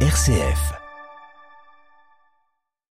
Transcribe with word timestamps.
RCF. 0.00 0.76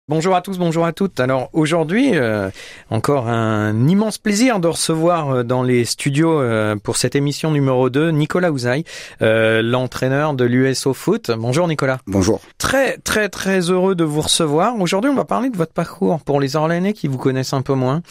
Bonjour 0.09 0.37
à 0.37 0.41
tous, 0.41 0.57
bonjour 0.57 0.85
à 0.85 0.93
toutes. 0.93 1.19
Alors 1.19 1.49
aujourd'hui, 1.51 2.11
euh, 2.13 2.49
encore 2.89 3.27
un 3.27 3.87
immense 3.89 4.17
plaisir 4.17 4.61
de 4.61 4.69
recevoir 4.69 5.29
euh, 5.29 5.43
dans 5.43 5.63
les 5.63 5.83
studios 5.83 6.39
euh, 6.39 6.77
pour 6.77 6.95
cette 6.95 7.13
émission 7.13 7.51
numéro 7.51 7.89
2 7.89 8.11
Nicolas 8.11 8.53
Ouzaï, 8.53 8.85
l'entraîneur 9.19 10.33
de 10.33 10.45
l'USO 10.45 10.93
Foot. 10.93 11.31
Bonjour 11.37 11.67
Nicolas. 11.67 11.97
Bonjour. 12.07 12.39
Très 12.57 12.97
très 12.99 13.27
très 13.27 13.69
heureux 13.69 13.95
de 13.95 14.05
vous 14.05 14.21
recevoir. 14.21 14.79
Aujourd'hui, 14.79 15.11
on 15.11 15.15
va 15.15 15.25
parler 15.25 15.49
de 15.49 15.57
votre 15.57 15.73
parcours 15.73 16.21
pour 16.21 16.39
les 16.39 16.55
Orléanais 16.55 16.93
qui 16.93 17.09
vous 17.09 17.17
connaissent 17.17 17.53
un 17.53 17.61
peu 17.61 17.73
moins. 17.73 18.01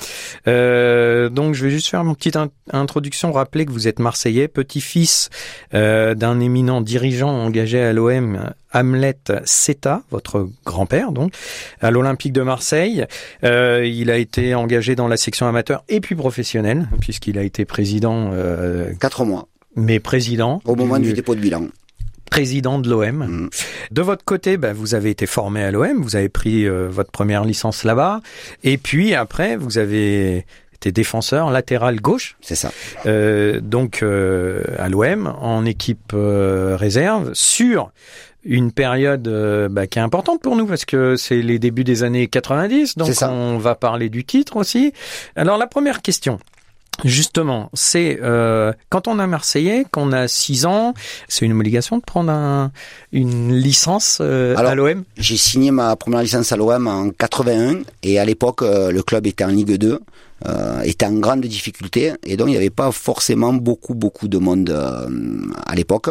donc 0.45 1.55
je 1.55 1.65
vais 1.65 1.71
juste 1.71 1.89
faire 1.89 2.03
une 2.03 2.15
petite 2.15 2.39
introduction, 2.73 3.33
rappeler 3.33 3.65
que 3.65 3.73
vous 3.73 3.89
êtes 3.89 4.01
Marseillais, 4.01 4.49
petit-fils 4.49 5.31
d'un 5.73 6.41
éminent 6.41 6.83
dirigeant 6.83 7.31
engagé 7.31 7.81
à 7.81 7.95
l'OM 7.95 8.53
Hamlet 8.73 9.19
Seta, 9.45 10.03
votre 10.11 10.49
grand-père 10.65 11.13
donc, 11.13 11.33
à 11.81 11.91
l'Olympique 11.91 12.33
de 12.33 12.43
Marseille. 12.43 13.07
Euh, 13.45 13.87
il 13.87 14.11
a 14.11 14.17
été 14.17 14.55
engagé 14.55 14.95
dans 14.95 15.09
la 15.09 15.17
section 15.17 15.47
amateur 15.47 15.85
et 15.89 16.01
puis 16.01 16.15
professionnelle, 16.15 16.89
puisqu'il 17.01 17.39
a 17.39 17.43
été 17.43 17.65
président... 17.65 18.31
Euh, 18.33 18.93
Quatre 19.01 19.25
mois. 19.25 19.49
Mais 19.77 20.01
président... 20.01 20.61
Au 20.65 20.75
moment 20.75 20.99
du, 20.99 21.13
dépôt 21.13 21.35
de 21.35 21.41
bilan 21.41 21.69
président 22.31 22.79
de 22.79 22.91
l'OM. 22.91 23.17
Mm. 23.17 23.51
De 23.93 24.03
votre 24.03 24.25
côté, 24.25 24.57
ben, 24.57 24.75
vous 24.75 24.95
avez 24.95 25.11
été 25.11 25.27
formé 25.27 25.63
à 25.63 25.71
l'OM, 25.71 26.03
vous 26.03 26.17
avez 26.17 26.29
pris 26.29 26.67
euh, 26.67 26.89
votre 26.91 27.11
première 27.11 27.45
licence 27.45 27.85
là-bas, 27.85 28.21
et 28.63 28.79
puis 28.79 29.15
après, 29.15 29.57
vous 29.57 29.79
avez 29.79 30.45
été 30.75 30.93
défenseur 30.93 31.51
latéral 31.51 32.01
gauche. 32.01 32.37
C'est 32.43 32.55
ça. 32.55 32.71
Euh, 33.07 33.61
donc 33.61 34.03
euh, 34.03 34.63
à 34.79 34.89
l'OM 34.91 35.35
en 35.41 35.65
équipe 35.65 36.13
réserve 36.13 37.31
sur 37.33 37.91
une 38.47 38.73
période 38.73 39.27
euh, 39.29 39.69
bah, 39.69 39.87
qui 39.87 39.99
est 39.99 40.03
importante 40.03 40.41
pour 40.41 40.57
nous 40.57 40.67
parce 40.67 40.85
que 40.85 41.17
c'est 41.17 41.43
les 41.43 41.59
débuts 41.59 41.85
des 41.85 42.03
années 42.03 42.29
90, 42.29 42.97
donc 42.97 43.11
on 43.23 43.59
va 43.59 43.75
parler 43.75 44.09
du 44.09 44.25
titre 44.25 44.57
aussi. 44.57 44.93
Alors 45.35 45.59
la 45.59 45.67
première 45.67 46.03
question. 46.03 46.39
Justement, 47.05 47.69
c'est 47.75 48.19
euh, 48.23 48.73
quand 48.89 49.07
on 49.07 49.19
a 49.19 49.27
Marseillais, 49.27 49.85
qu'on 49.91 50.13
a 50.13 50.29
6 50.29 50.65
ans, 50.65 50.95
c'est 51.29 51.45
une 51.45 51.53
obligation 51.53 51.99
de 51.99 52.03
prendre 52.03 52.31
un, 52.31 52.73
une 53.13 53.55
licence 53.55 54.19
euh, 54.23 54.57
à 54.57 54.75
l'OM 54.75 55.05
J'ai 55.19 55.37
signé 55.37 55.73
ma 55.73 55.95
première 55.97 56.23
licence 56.23 56.53
à 56.53 56.57
l'OM 56.57 56.87
en 56.87 57.11
81 57.11 57.81
et 58.03 58.19
à 58.19 58.25
l'époque 58.25 58.63
le 58.63 59.03
club 59.03 59.27
était 59.27 59.45
en 59.45 59.49
Ligue 59.49 59.77
2 59.77 60.01
euh, 60.45 60.83
était 60.83 61.07
en 61.07 61.15
grande 61.15 61.41
difficulté 61.41 62.13
et 62.25 62.37
donc 62.37 62.49
il 62.49 62.51
n'y 62.51 62.57
avait 62.57 62.71
pas 62.71 62.93
forcément 62.93 63.53
beaucoup 63.55 63.95
beaucoup 63.95 64.29
de 64.29 64.39
monde 64.39 64.69
euh, 64.71 65.09
à 65.67 65.75
l'époque. 65.75 66.11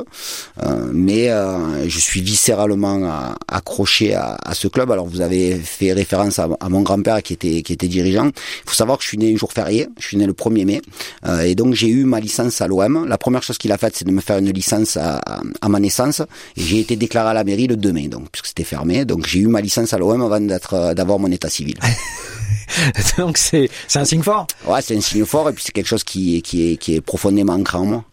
Euh, 0.64 0.90
mais 0.94 1.30
euh, 1.30 1.88
je 1.88 2.00
suis 2.00 2.22
viscéralement 2.22 3.36
accroché 3.48 4.16
à, 4.16 4.38
à, 4.44 4.54
ce 4.56 4.68
club. 4.68 4.92
Alors 4.92 5.06
vous 5.06 5.22
avez 5.22 5.56
fait 5.58 5.94
référence 5.94 6.40
à, 6.40 6.50
à 6.60 6.70
mon 6.70 6.82
grand-père 6.82 7.22
qui 7.22 7.34
était 7.34 7.62
qui 7.62 7.74
était 7.74 7.88
dirigeant. 7.88 8.28
Il 8.28 8.70
faut 8.70 8.76
savoir 8.76 8.98
que 8.98 9.04
je 9.04 9.10
suis 9.10 9.18
né 9.18 9.32
un 9.34 9.38
jour 9.38 9.52
férié. 9.52 9.88
Je 10.00 10.08
suis 10.08 10.18
né 10.18 10.26
le 10.26 10.34
1er 10.34 10.66
mai. 10.66 10.82
Et 11.44 11.56
donc 11.56 11.74
j'ai 11.74 11.90
eu 11.90 12.06
ma 12.06 12.20
licence 12.20 12.62
à 12.62 12.68
l'OM 12.68 13.06
la 13.08 13.18
première 13.18 13.44
chose 13.44 13.58
qu'il 13.58 13.72
a 13.72 13.78
faite 13.78 13.96
c'est 13.96 14.06
de 14.06 14.12
me 14.12 14.22
faire 14.22 14.38
une 14.38 14.52
licence 14.52 14.98
à, 14.98 15.22
à 15.62 15.70
ma 15.70 15.80
naissance. 15.80 16.22
J'ai 16.58 16.80
été 16.80 16.96
déclaré 16.96 17.30
à 17.30 17.34
la 17.34 17.44
mairie 17.44 17.68
le 17.68 17.76
2 17.76 17.92
mai 17.92 18.08
donc 18.08 18.30
puisque 18.32 18.48
c'était 18.48 18.64
fermé. 18.64 19.06
Donc 19.06 19.28
j'ai 19.28 19.40
eu 19.40 19.48
ma 19.48 19.62
licence 19.62 19.94
à 19.94 19.98
l'OM 19.98 20.22
avant 20.22 20.40
d'être 20.40 20.94
d'avoir 20.94 21.20
mon 21.20 21.32
état 21.32 21.50
civil 21.50 21.78
Donc 23.18 23.38
c'est 23.38 23.70
c'est 23.88 24.00
un 24.00 24.06
signe 24.06 24.24
fort. 24.24 24.48
Ouais, 24.66 24.82
c'est 24.82 24.96
un 24.96 25.02
signe 25.02 25.26
fort 25.26 25.50
et 25.50 25.54
puis 25.54 25.64
c'est 25.64 25.72
quelque 25.72 25.88
chose 25.88 26.04
qui 26.04 26.42
qui 26.42 26.72
est 26.72 26.78
qui 26.78 26.96
est 26.96 27.02
profondément 27.02 27.54
ancré 27.54 27.78
en 27.78 27.86
moi. 27.86 28.04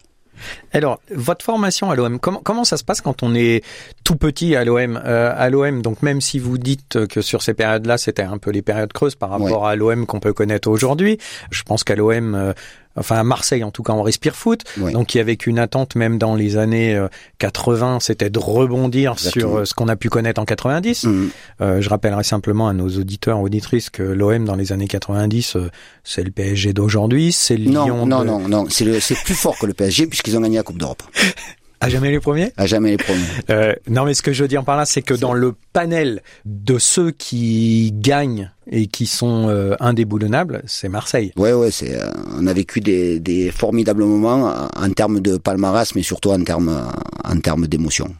Alors, 0.71 0.99
votre 1.11 1.45
formation 1.45 1.91
à 1.91 1.95
l'OM, 1.95 2.19
comment, 2.19 2.41
comment 2.43 2.63
ça 2.63 2.77
se 2.77 2.83
passe 2.83 3.01
quand 3.01 3.23
on 3.23 3.35
est 3.35 3.63
tout 4.03 4.15
petit 4.15 4.55
à 4.55 4.65
l'OM 4.65 4.99
euh, 5.03 5.33
À 5.35 5.49
l'OM, 5.49 5.81
donc 5.81 6.01
même 6.01 6.21
si 6.21 6.39
vous 6.39 6.57
dites 6.57 7.07
que 7.07 7.21
sur 7.21 7.41
ces 7.41 7.53
périodes-là, 7.53 7.97
c'était 7.97 8.23
un 8.23 8.37
peu 8.37 8.51
les 8.51 8.61
périodes 8.61 8.91
creuses 8.93 9.15
par 9.15 9.29
rapport 9.29 9.67
à 9.67 9.75
l'OM 9.75 10.05
qu'on 10.05 10.19
peut 10.19 10.33
connaître 10.33 10.69
aujourd'hui, 10.69 11.17
je 11.51 11.63
pense 11.63 11.83
qu'à 11.83 11.95
l'OM, 11.95 12.35
euh, 12.35 12.53
enfin 12.95 13.17
à 13.17 13.23
Marseille 13.23 13.63
en 13.63 13.71
tout 13.71 13.83
cas 13.83 13.93
on 13.93 14.03
respire 14.03 14.35
foot. 14.35 14.63
Donc 14.77 15.15
il 15.15 15.17
y 15.17 15.21
avait 15.21 15.37
qu'une 15.37 15.59
attente 15.59 15.95
même 15.95 16.17
dans 16.17 16.35
les 16.35 16.57
années 16.57 16.99
80, 17.39 17.95
euh, 17.95 17.99
c'était 17.99 18.29
de 18.29 18.39
rebondir 18.39 19.19
sur 19.19 19.59
euh, 19.59 19.65
ce 19.65 19.73
qu'on 19.73 19.87
a 19.87 19.95
pu 19.95 20.09
connaître 20.09 20.41
en 20.41 20.45
90. 20.45 21.03
Mm. 21.03 21.29
Euh, 21.61 21.81
je 21.81 21.89
rappellerai 21.89 22.23
simplement 22.23 22.67
à 22.67 22.73
nos 22.73 22.89
auditeurs 22.89 23.39
auditrices 23.39 23.89
que 23.89 24.03
l'OM 24.03 24.45
dans 24.45 24.55
les 24.55 24.71
années 24.71 24.87
90 24.87 25.57
c'est 26.03 26.23
le 26.23 26.31
PSG 26.31 26.73
d'aujourd'hui, 26.73 27.31
c'est 27.31 27.57
le 27.57 27.71
non, 27.71 27.85
Lyon. 27.85 28.05
Non 28.05 28.23
non 28.23 28.39
non, 28.47 28.65
c'est 28.69 28.99
c'est 28.99 29.17
plus 29.23 29.35
fort 29.35 29.57
que 29.57 29.65
le 29.65 29.73
PSG 29.73 30.07
puisqu'ils 30.07 30.37
ont 30.37 30.41
gagné 30.41 30.57
la 30.57 30.63
Coupe 30.63 30.77
d'Europe. 30.77 31.03
À 31.83 31.89
jamais 31.89 32.11
les 32.11 32.19
premiers? 32.21 32.53
À 32.55 32.65
jamais 32.65 32.91
les 32.91 32.97
premiers. 32.97 33.19
Euh, 33.49 33.73
non, 33.89 34.05
mais 34.05 34.13
ce 34.13 34.21
que 34.21 34.31
je 34.31 34.41
veux 34.41 34.47
dire 34.47 34.63
par 34.63 34.77
là, 34.77 34.85
c'est 34.85 35.01
que 35.01 35.13
dans 35.13 35.33
le 35.33 35.53
panel 35.73 36.21
de 36.45 36.77
ceux 36.77 37.11
qui 37.11 37.91
gagnent 37.93 38.51
et 38.71 38.87
qui 38.87 39.05
sont 39.05 39.49
euh, 39.49 39.75
indéboulonnables, 39.81 40.63
c'est 40.65 40.87
Marseille. 40.87 41.33
Ouais, 41.35 41.51
ouais, 41.51 41.71
c'est. 41.71 41.95
Euh, 41.95 42.09
on 42.37 42.47
a 42.47 42.53
vécu 42.53 42.79
des, 42.79 43.19
des 43.19 43.51
formidables 43.51 44.05
moments 44.05 44.69
en 44.75 44.89
termes 44.91 45.19
de 45.19 45.35
palmarès, 45.37 45.93
mais 45.93 46.03
surtout 46.03 46.31
en 46.31 46.41
termes 46.43 46.89
en 47.25 47.39
termes 47.39 47.67
d'émotion. 47.67 48.15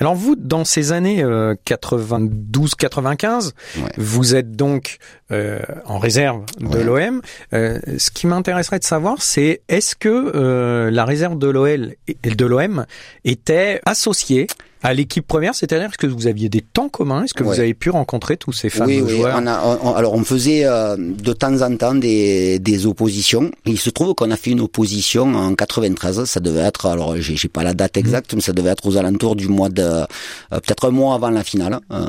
Alors 0.00 0.14
vous, 0.14 0.36
dans 0.36 0.64
ces 0.64 0.92
années 0.92 1.22
92-95, 1.22 3.52
euh, 3.78 3.82
vous 3.96 4.36
êtes 4.36 4.52
donc 4.52 4.98
euh, 5.32 5.58
en 5.86 5.98
réserve 5.98 6.44
de 6.60 6.78
l'OM. 6.78 7.20
Euh, 7.52 7.80
ce 7.98 8.10
qui 8.10 8.26
m'intéresserait 8.26 8.78
de 8.78 8.84
savoir, 8.84 9.20
c'est 9.20 9.60
est-ce 9.68 9.94
que 9.96 10.88
la 10.90 11.04
réserve 11.04 11.38
de 11.38 11.48
l'OL 11.48 11.94
et 12.06 12.30
de 12.30 12.46
l'OM 12.46 12.86
était 13.24 13.80
associée 13.84 14.46
à 14.82 14.94
l'équipe 14.94 15.26
première, 15.26 15.54
c'est-à-dire 15.54 15.96
que 15.96 16.06
vous 16.06 16.26
aviez 16.26 16.48
des 16.48 16.60
temps 16.60 16.88
communs? 16.88 17.24
Est-ce 17.24 17.34
que 17.34 17.42
vous 17.42 17.58
avez 17.58 17.74
pu 17.74 17.90
rencontrer 17.90 18.36
tous 18.36 18.52
ces 18.52 18.70
fameux 18.70 19.02
oui, 19.02 19.16
joueurs? 19.16 19.38
on 19.40 19.46
a, 19.46 19.96
Alors 19.96 20.14
on 20.14 20.22
faisait 20.24 20.64
euh, 20.64 20.96
de 20.96 21.32
temps 21.32 21.62
en 21.62 21.76
temps 21.76 21.94
des, 21.94 22.58
des 22.58 22.86
oppositions. 22.86 23.50
Il 23.66 23.78
se 23.78 23.90
trouve 23.90 24.14
qu'on 24.14 24.30
a 24.30 24.36
fait 24.36 24.50
une 24.50 24.60
opposition 24.60 25.34
en 25.34 25.54
93. 25.54 26.24
Ça 26.24 26.40
devait 26.40 26.60
être, 26.60 26.86
alors 26.86 27.16
j'ai, 27.16 27.36
j'ai 27.36 27.48
pas 27.48 27.62
la 27.62 27.74
date 27.74 27.96
mhm. 27.96 28.04
exacte, 28.04 28.34
mais 28.34 28.40
ça 28.40 28.52
devait 28.52 28.70
être 28.70 28.86
aux 28.86 28.96
alentours 28.96 29.36
du 29.36 29.48
mois 29.48 29.68
de, 29.68 29.82
euh, 29.82 30.06
peut-être 30.50 30.86
un 30.88 30.90
mois 30.90 31.14
avant 31.14 31.30
la 31.30 31.42
finale 31.42 31.80
euh, 31.92 32.06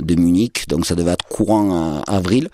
de 0.00 0.14
Munich. 0.14 0.64
Donc 0.68 0.86
ça 0.86 0.94
devait 0.94 1.12
être 1.12 1.26
courant 1.26 2.02
avril. 2.06 2.48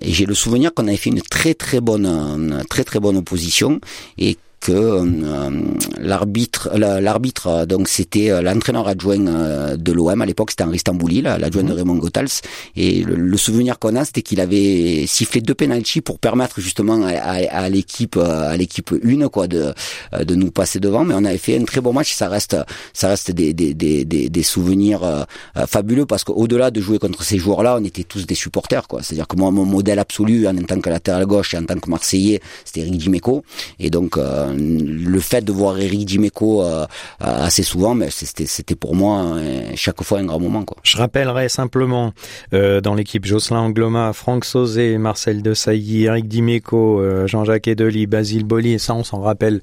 et 0.00 0.12
j'ai 0.12 0.26
le 0.26 0.34
souvenir 0.34 0.74
qu'on 0.74 0.86
avait 0.86 0.96
fait 0.96 1.10
une 1.10 1.22
très 1.22 1.54
très 1.54 1.80
bonne, 1.80 2.62
très 2.68 2.84
très 2.84 3.00
bonne 3.00 3.16
opposition 3.16 3.80
et 4.18 4.36
que 4.60 4.72
euh, 4.72 5.50
l'arbitre, 5.98 6.70
l'arbitre 6.76 7.64
donc 7.64 7.88
c'était 7.88 8.30
euh, 8.30 8.42
l'entraîneur 8.42 8.86
adjoint 8.88 9.26
euh, 9.26 9.76
de 9.76 9.90
l'OM 9.90 10.20
à 10.20 10.26
l'époque, 10.26 10.50
c'était 10.50 10.64
Henri 10.64 10.78
Stambouli, 10.78 11.22
l'adjoint 11.22 11.62
de 11.62 11.72
mhm. 11.72 11.76
Raymond 11.76 11.96
Gotals, 11.96 12.28
et 12.76 13.02
le, 13.02 13.36
souvenir 13.38 13.78
qu'on 13.78 13.96
a, 13.96 14.04
c'était 14.04 14.20
qu'il 14.20 14.38
avait 14.40 15.06
sifflé 15.06 15.40
deux 15.40 15.54
penalties 15.54 16.02
pour 16.02 16.18
permettre 16.18 16.60
justement 16.60 17.06
à, 17.06 17.68
l'équipe, 17.70 18.18
à 18.18 18.54
l'équipe 18.58 18.92
une 19.02 19.30
quoi, 19.30 19.46
de 19.46 19.72
de 20.18 20.34
nous 20.34 20.50
passer 20.50 20.78
devant, 20.78 21.04
mais 21.04 21.14
on 21.16 21.24
avait 21.24 21.38
fait 21.38 21.58
un 21.58 21.64
très 21.64 21.80
bon 21.80 21.94
match. 21.94 22.12
ça 22.12 22.28
reste, 22.28 22.56
ça 22.92 23.08
reste 23.08 23.30
des 23.30 23.54
des 23.54 23.72
des 23.72 24.04
des, 24.04 24.42
souvenirs 24.42 25.26
fabuleux 25.66 26.04
parce 26.04 26.24
qu'au-delà 26.24 26.70
de 26.70 26.82
jouer 26.82 26.98
contre 26.98 27.22
ces 27.22 27.38
joueurs-là, 27.38 27.78
on 27.80 27.84
était 27.84 28.04
tous 28.04 28.26
des 28.26 28.34
supporters 28.34 28.86
quoi. 28.86 29.02
C'est-à-dire 29.02 29.26
que 29.26 29.36
moi, 29.36 29.50
mon 29.50 29.64
modèle 29.64 29.98
absolu 29.98 30.46
en 30.46 30.54
tant 30.56 30.80
que 30.80 30.90
latéral 30.90 31.24
gauche 31.24 31.54
et 31.54 31.58
en 31.58 31.64
tant 31.64 31.78
que 31.78 31.88
Marseillais, 31.88 32.40
c'était 32.66 32.80
Eric 32.80 32.98
Dimeco, 32.98 33.42
et 33.78 33.88
donc 33.88 34.18
le 34.56 35.20
fait 35.20 35.42
de 35.42 35.52
voir 35.52 35.78
Eric 35.78 36.04
Dimeco 36.04 36.62
euh, 36.62 36.86
assez 37.18 37.62
souvent, 37.62 37.94
mais 37.94 38.08
c'était 38.10 38.74
pour 38.74 38.94
moi 38.94 39.36
euh, 39.36 39.72
chaque 39.74 40.02
fois 40.02 40.18
un 40.18 40.24
grand 40.24 40.40
moment. 40.40 40.64
Quoi. 40.64 40.76
Je 40.82 40.96
rappellerai 40.96 41.48
simplement 41.48 42.12
euh, 42.52 42.80
dans 42.80 42.94
l'équipe 42.94 43.24
Jocelyn 43.24 43.60
Angloma, 43.60 44.12
Franck 44.12 44.44
Sauzé, 44.44 44.98
Marcel 44.98 45.42
Desailly, 45.42 46.04
Eric 46.04 46.28
Dimeco, 46.28 47.02
Jean-Jacques 47.26 47.68
Edeli, 47.68 48.06
Basile 48.06 48.44
Boli, 48.44 48.74
et 48.74 48.78
ça 48.78 48.94
on 48.94 49.04
s'en 49.04 49.20
rappelle 49.20 49.60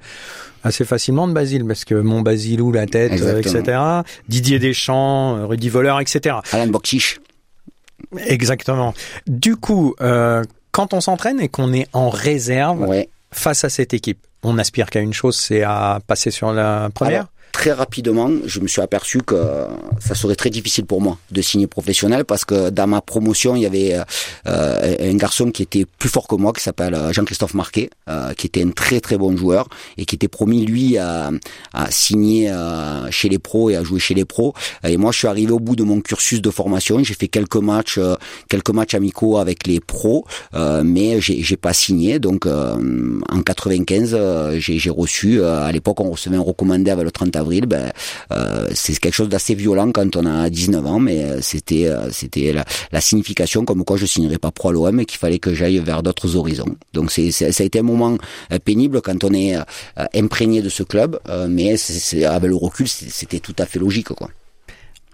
assez 0.64 0.86
facilement 0.86 1.28
de 1.28 1.34
Basile 1.34 1.66
parce 1.66 1.86
que 1.86 1.96
mon 1.96 2.22
Basilou 2.22 2.72
la 2.72 2.86
tête, 2.86 3.14
etc. 3.14 3.80
Didier 4.28 4.60
Deschamps, 4.60 5.48
Rudy 5.48 5.70
Voleur, 5.70 6.00
etc. 6.00 6.38
Alain 6.52 6.68
Bokchich. 6.68 7.20
Exactement. 8.18 8.94
Du 9.28 9.56
coup, 9.56 9.96
quand 10.72 10.94
on 10.94 11.02
s'entraîne 11.02 11.40
et 11.40 11.48
qu'on 11.48 11.74
est 11.74 11.88
en 11.94 12.10
réserve 12.10 12.88
face 13.32 13.64
à 13.64 13.70
cette 13.70 13.94
équipe, 13.94 14.27
on 14.44 14.58
aspire 14.58 14.90
qu'à 14.90 15.00
une 15.00 15.14
chose, 15.14 15.38
c'est 15.38 15.64
à 15.64 16.00
passer 16.06 16.32
sur 16.32 16.52
la 16.54 16.90
première 16.94 17.28
très 17.58 17.72
rapidement, 17.72 18.30
je 18.46 18.60
me 18.60 18.68
suis 18.68 18.82
aperçu 18.82 19.18
que 19.24 19.36
ça 20.00 20.14
serait 20.14 20.36
très 20.36 20.52
difficile 20.52 20.86
pour 20.86 21.02
moi 21.02 21.18
de 21.32 21.42
signer 21.42 21.66
professionnel 21.66 22.24
parce 22.24 22.46
que 22.46 22.70
dans 22.70 22.86
ma 22.86 23.02
promotion, 23.02 23.56
il 23.56 23.64
y 23.64 23.66
avait 23.66 23.98
euh, 24.46 24.96
un 25.12 25.16
garçon 25.16 25.50
qui 25.50 25.64
était 25.64 25.86
plus 25.98 26.08
fort 26.08 26.28
que 26.28 26.36
moi, 26.36 26.54
qui 26.54 26.62
s'appelle 26.62 26.94
euh, 26.94 27.12
Jean-Christophe 27.12 27.56
Marquet, 27.56 27.90
euh, 28.10 28.34
qui 28.36 28.46
était 28.46 28.64
un 28.64 28.70
très 28.70 29.00
très 29.00 29.18
bon 29.18 29.36
joueur 29.36 29.70
et 29.98 30.06
qui 30.06 30.14
était 30.14 30.28
promis 30.28 30.68
lui 30.68 31.00
à, 31.00 31.32
à 31.74 31.90
signer 31.90 32.54
chez 33.10 33.28
les 33.28 33.40
pros 33.40 33.72
et 33.72 33.76
à 33.76 33.84
jouer 33.84 34.00
chez 34.00 34.14
les 34.14 34.26
pros. 34.26 34.54
Et 34.84 34.98
moi, 34.98 35.12
je 35.12 35.18
suis 35.18 35.28
arrivé 35.28 35.52
au 35.52 35.60
bout 35.60 35.76
de 35.76 35.84
mon 35.84 36.00
cursus 36.00 36.44
de 36.44 36.52
formation. 36.52 37.04
J'ai 37.04 37.16
fait 37.16 37.28
quelques 37.28 37.56
matchs, 37.72 38.00
quelques 38.50 38.70
matchs 38.70 38.94
amicaux 38.94 39.40
avec 39.40 39.66
les 39.66 39.80
pros, 39.80 40.26
mais 40.54 41.20
j'ai 41.22 41.58
pas 41.58 41.74
signé. 41.74 42.20
Donc 42.20 42.46
en 42.46 43.42
95, 43.44 44.16
j'ai 44.60 44.90
reçu 44.92 45.44
à 45.44 45.72
l'époque 45.72 46.00
on 46.02 46.12
recevait 46.12 46.38
un 46.38 46.42
recommandé 46.42 46.92
avec 46.92 47.06
le 47.06 47.12
30 47.12 47.36
avril 47.36 47.47
ben, 47.68 47.92
euh, 48.32 48.68
c'est 48.74 48.98
quelque 49.00 49.14
chose 49.14 49.30
d'assez 49.30 49.56
violent 49.56 49.92
quand 49.92 50.16
on 50.16 50.26
a 50.26 50.50
19 50.50 50.86
ans, 50.86 51.00
mais 51.00 51.24
euh, 51.24 51.42
c'était 51.42 51.90
c'était 52.12 52.54
la, 52.92 53.02
signification 53.02 53.64
comme 53.64 53.84
quoi 53.84 53.98
je 53.98 54.06
signerais 54.06 54.38
pas 54.38 54.52
pro 54.52 54.70
à 54.70 54.72
l'OM 54.74 55.00
et 55.00 55.06
qu'il 55.06 55.20
fallait 55.20 55.40
que 55.40 55.54
j'aille 55.54 55.80
vers 55.80 56.04
d'autres 56.04 56.36
horizons. 56.36 56.76
Donc 56.94 57.12
ça 57.12 57.46
a 57.46 57.64
été 57.64 57.80
un 57.80 57.84
moment 57.84 58.18
pénible 58.66 59.02
quand 59.02 59.24
on 59.24 59.34
est 59.34 59.56
imprégné 60.14 60.62
de 60.62 60.70
ce 60.70 60.84
club, 60.84 61.20
mais 61.48 61.76
avec 62.26 62.50
le 62.50 62.56
recul, 62.56 62.88
c'était 62.88 63.40
tout 63.40 63.56
à 63.60 63.66
fait 63.66 63.80
logique, 63.80 64.12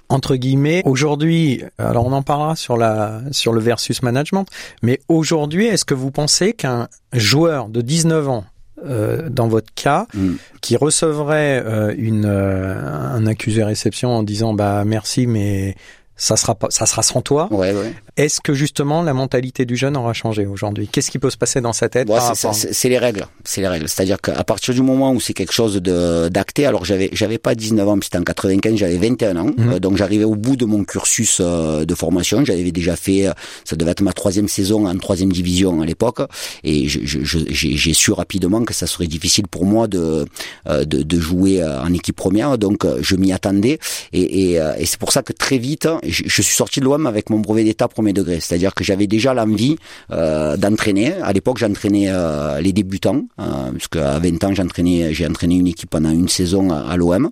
entre 0.10 0.36
guillemets, 0.36 0.84
aujourd'hui, 0.86 1.64
alors 1.80 2.06
on 2.06 2.12
en 2.12 2.22
parlera 2.22 2.56
sur 2.56 2.78
la 2.78 3.22
sur 3.32 3.52
le 3.52 3.60
versus 3.60 4.04
management, 4.04 4.46
mais 4.84 5.00
aujourd'hui, 5.08 5.66
est-ce 5.66 5.86
que 5.86 5.96
vous 5.96 6.12
pensez 6.12 6.54
qu'un 6.54 6.88
joueur 7.14 7.68
de 7.70 7.82
19 7.82 8.30
ans 8.30 8.46
euh, 8.86 9.30
dans 9.30 9.48
votre 9.48 9.74
cas, 9.74 10.08
mm. 10.14 10.34
qui 10.62 10.76
recevrait 10.78 11.64
euh, 11.66 11.94
une 11.98 12.26
euh, 12.26 12.76
un 12.76 13.26
accusé 13.28 13.64
réception 13.64 14.12
en 14.16 14.24
disant 14.24 14.54
bah 14.54 14.84
merci 14.86 15.28
mais 15.28 15.76
ça 16.16 16.38
sera 16.38 16.56
pas, 16.56 16.68
ça 16.70 16.86
sera 16.86 17.02
sans 17.02 17.22
toi. 17.22 17.48
Ouais, 17.52 17.74
ouais. 17.74 17.94
Est-ce 18.16 18.42
que 18.42 18.54
justement 18.54 19.02
la 19.02 19.16
mentalité 19.16 19.66
du 19.66 19.76
jeune 19.76 19.98
aura 19.98 20.14
changé 20.14 20.46
aujourd'hui? 20.46 20.88
Qu'est-ce 20.88 21.10
qui 21.10 21.18
peut 21.18 21.32
se 21.32 21.38
passer 21.38 21.62
dans 21.62 21.74
sa 21.74 21.90
tête 21.90 22.08
C'est 22.54 22.90
les 22.90 23.00
règles, 23.00 23.26
c'est 23.44 23.62
les 23.62 23.68
règles. 23.68 23.90
C'est-à-dire 23.90 24.22
qu'à 24.22 24.44
partir 24.44 24.76
du 24.76 24.84
moment 24.84 25.14
où 25.14 25.20
c'est 25.20 25.34
quelque 25.34 25.52
chose 25.52 25.82
de 25.82 26.30
d'acté, 26.30 26.68
alors 26.68 26.86
j'avais 26.86 27.10
j'avais 27.12 27.40
pas 27.40 27.56
19 27.56 27.88
ans, 27.88 27.98
c'était 28.04 28.20
en 28.20 28.24
95, 28.24 28.76
j'avais 28.76 28.98
21 28.98 29.38
ans, 29.38 29.46
mhm. 29.46 29.74
euh, 29.74 29.80
donc 29.80 29.98
j'arrivais 29.98 30.26
au 30.26 30.36
bout 30.36 30.56
de 30.56 30.66
mon 30.66 30.84
cursus 30.84 31.40
euh, 31.40 31.86
de 31.86 31.96
formation. 31.96 32.46
J'avais 32.46 32.72
déjà 32.72 32.96
fait, 32.96 33.28
euh, 33.28 33.34
ça 33.66 33.76
devait 33.76 33.92
être 33.92 34.02
ma 34.02 34.14
troisième 34.14 34.48
saison 34.48 34.86
en 34.86 34.96
troisième 34.98 35.32
division 35.32 35.82
à 35.82 35.86
l'époque, 35.88 36.20
et 36.64 36.88
j'ai 36.88 37.94
su 37.94 38.12
rapidement 38.12 38.64
que 38.64 38.76
ça 38.76 38.86
serait 38.86 39.08
difficile 39.08 39.48
pour 39.48 39.66
moi 39.66 39.88
de 39.88 40.26
de, 40.68 40.84
de 40.84 41.20
jouer 41.20 41.64
en 41.64 41.92
équipe 41.94 42.16
première, 42.16 42.60
donc 42.60 42.86
je 43.02 43.16
m'y 43.16 43.34
attendais, 43.34 43.80
et, 44.12 44.22
et, 44.22 44.54
et 44.54 44.86
c'est 44.86 45.00
pour 45.00 45.12
ça 45.12 45.24
que 45.24 45.34
très 45.34 45.58
vite, 45.58 45.88
je, 46.06 46.24
je 46.28 46.42
suis 46.42 46.56
sorti 46.56 46.80
de 46.80 46.86
l'OM 46.86 47.08
avec 47.08 47.30
mon 47.30 47.40
brevet 47.40 47.64
d'état 47.64 47.88
degré. 48.12 48.40
C'est-à-dire 48.42 48.74
que 48.74 48.84
j'avais 48.84 49.08
déjà 49.08 49.34
l'envie 49.34 49.78
euh, 50.12 50.58
d'entraîner. 50.58 51.14
À 51.22 51.32
l'époque, 51.32 51.60
j'entraînais 51.60 52.08
euh, 52.10 52.60
les 52.60 52.74
débutants, 52.74 53.24
euh, 53.40 53.72
puisque 53.72 53.98
à 53.98 54.20
20 54.20 54.44
ans, 54.44 54.54
j'entraînais, 54.54 55.14
j'ai 55.14 55.26
entraîné 55.26 55.56
une 55.56 55.68
équipe 55.68 55.90
pendant 55.90 56.10
une 56.10 56.28
saison 56.28 56.72
à, 56.72 56.98
l'OM. 56.98 57.30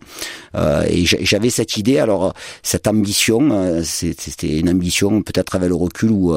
Euh, 0.56 0.84
et 0.88 1.06
j'avais 1.06 1.50
cette 1.50 1.78
idée, 1.78 1.98
alors 1.98 2.34
cette 2.64 2.88
ambition, 2.88 3.82
c'était 3.84 4.60
une 4.60 4.70
ambition 4.70 5.22
peut-être 5.22 5.56
avec 5.56 5.70
le 5.70 5.76
recul 5.76 6.12
où 6.12 6.34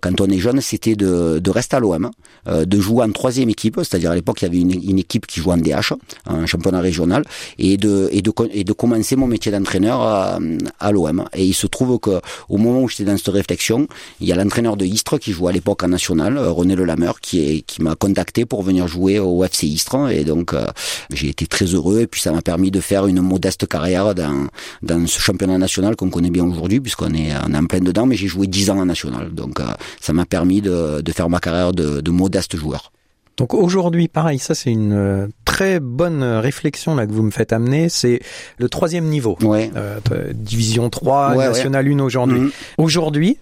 quand 0.00 0.20
on 0.20 0.26
est 0.26 0.38
jeune, 0.38 0.60
c'était 0.60 0.94
de, 0.94 1.50
rester 1.50 1.76
à 1.76 1.80
l'OM, 1.80 2.10
de 2.46 2.80
jouer 2.80 3.04
en 3.04 3.10
troisième 3.12 3.48
équipe, 3.50 3.76
c'est-à-dire 3.78 4.12
à 4.12 4.14
l'époque, 4.14 4.42
il 4.42 4.44
y 4.44 4.48
avait 4.48 4.60
une, 4.60 4.98
équipe 4.98 5.26
qui 5.26 5.40
jouait 5.40 5.54
en 5.54 5.58
DH, 5.58 5.94
un 6.26 6.46
championnat 6.46 6.80
régional, 6.80 7.24
et 7.58 7.76
de, 7.76 8.08
et 8.12 8.22
de, 8.22 8.32
et 8.52 8.64
de 8.64 8.72
commencer 8.72 9.16
mon 9.16 9.26
métier 9.26 9.52
d'entraîneur 9.52 10.00
à, 10.00 10.38
à 10.78 10.92
l'OM. 10.92 11.24
Et 11.34 11.44
il 11.44 11.54
se 11.54 11.66
trouve 11.66 11.98
que 11.98 12.20
au 12.48 12.56
moment 12.56 12.82
où 12.82 12.88
j'étais 12.88 13.04
dans 13.04 13.16
cette 13.16 13.28
réflexion, 13.28 13.50
il 13.68 14.26
y 14.28 14.32
a 14.32 14.36
l'entraîneur 14.36 14.76
de 14.76 14.84
Istres 14.84 15.18
qui 15.18 15.32
joue 15.32 15.48
à 15.48 15.52
l'époque 15.52 15.82
en 15.82 15.88
national, 15.88 16.36
euh, 16.36 16.50
René 16.50 16.74
Lelameur, 16.74 17.20
qui 17.20 17.40
est 17.40 17.60
qui 17.62 17.82
m'a 17.82 17.94
contacté 17.94 18.44
pour 18.46 18.62
venir 18.62 18.86
jouer 18.88 19.18
au 19.18 19.44
FC 19.44 19.66
Istres 19.66 20.10
et 20.10 20.24
donc 20.24 20.54
euh, 20.54 20.66
j'ai 21.12 21.28
été 21.28 21.46
très 21.46 21.66
heureux 21.66 22.00
et 22.00 22.06
puis 22.06 22.20
ça 22.20 22.32
m'a 22.32 22.42
permis 22.42 22.70
de 22.70 22.80
faire 22.80 23.06
une 23.06 23.20
modeste 23.20 23.66
carrière 23.66 24.14
dans 24.14 24.46
dans 24.82 25.06
ce 25.06 25.20
championnat 25.20 25.58
national 25.58 25.96
qu'on 25.96 26.10
connaît 26.10 26.30
bien 26.30 26.44
aujourd'hui 26.44 26.80
puisqu'on 26.80 27.12
est 27.14 27.32
on 27.46 27.52
est 27.54 27.58
en 27.58 27.66
plein 27.66 27.80
dedans 27.80 28.06
mais 28.06 28.16
j'ai 28.16 28.28
joué 28.28 28.46
10 28.46 28.70
ans 28.70 28.78
en 28.78 28.86
national 28.86 29.30
donc 29.32 29.60
euh, 29.60 29.64
ça 30.00 30.12
m'a 30.12 30.24
permis 30.24 30.60
de, 30.60 31.00
de 31.00 31.12
faire 31.12 31.28
ma 31.28 31.40
carrière 31.40 31.72
de, 31.72 32.00
de 32.00 32.10
modeste 32.10 32.56
joueur. 32.56 32.92
Donc 33.36 33.54
aujourd'hui, 33.54 34.08
pareil, 34.08 34.38
ça 34.38 34.54
c'est 34.54 34.70
une 34.70 35.30
très 35.46 35.80
bonne 35.80 36.22
réflexion 36.22 36.94
là 36.94 37.06
que 37.06 37.12
vous 37.12 37.22
me 37.22 37.30
faites 37.30 37.52
amener, 37.52 37.88
c'est 37.88 38.20
le 38.58 38.68
troisième 38.68 39.06
niveau. 39.06 39.36
Ouais. 39.42 39.70
Euh, 39.76 39.98
division 40.34 40.90
3, 40.90 41.36
National 41.36 41.88
1 41.88 42.00
aujourd'hui. 42.00 42.40
Mhm. 42.40 42.50
Aujourd'hui, 42.78 43.38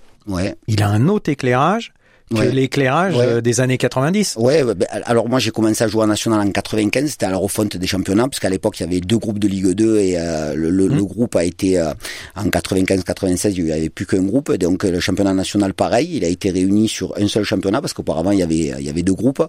Il 0.66 0.82
a 0.82 0.88
un 0.88 1.08
autre 1.08 1.30
éclairage 1.30 1.92
que 2.34 2.42
l'éclairage 2.42 3.14
euh, 3.16 3.40
des 3.40 3.60
années 3.60 3.78
90. 3.78 4.36
Ouais, 4.38 4.62
ben, 4.62 4.86
alors 5.04 5.28
moi 5.28 5.38
j'ai 5.38 5.50
commencé 5.50 5.82
à 5.84 5.88
jouer 5.88 6.04
en 6.04 6.08
national 6.08 6.40
en 6.40 6.50
95, 6.50 7.10
c'était 7.10 7.26
à 7.26 7.30
la 7.30 7.36
refonte 7.36 7.76
des 7.76 7.86
championnats, 7.86 8.28
parce 8.28 8.40
qu'à 8.40 8.50
l'époque 8.50 8.80
il 8.80 8.82
y 8.84 8.86
avait 8.86 9.00
deux 9.00 9.18
groupes 9.18 9.38
de 9.38 9.48
Ligue 9.48 9.70
2 9.72 9.98
et 9.98 10.18
euh, 10.18 10.54
le, 10.54 10.70
le, 10.70 10.88
mmh. 10.88 10.98
groupe 11.02 11.36
a 11.36 11.44
été 11.44 11.78
euh, 11.78 11.92
en 12.36 12.44
95-96, 12.44 13.54
il 13.56 13.64
n'y 13.64 13.72
avait 13.72 13.88
plus 13.88 14.06
qu'un 14.06 14.22
groupe, 14.22 14.52
donc 14.54 14.84
le 14.84 15.00
championnat 15.00 15.34
national 15.34 15.74
pareil, 15.74 16.10
il 16.12 16.24
a 16.24 16.28
été 16.28 16.50
réuni 16.50 16.88
sur 16.88 17.14
un 17.18 17.28
seul 17.28 17.44
championnat, 17.44 17.80
parce 17.80 17.92
qu'auparavant 17.92 18.30
il 18.30 18.38
y 18.38 18.42
avait 18.42 18.74
il 18.78 18.84
y 18.84 18.90
avait 18.90 19.02
deux 19.02 19.14
groupes, 19.14 19.46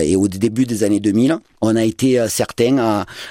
et 0.00 0.16
au 0.16 0.28
début 0.28 0.64
des 0.64 0.84
années 0.84 1.00
2000, 1.00 1.38
on 1.60 1.76
a 1.76 1.84
été 1.84 2.24
certains 2.28 2.78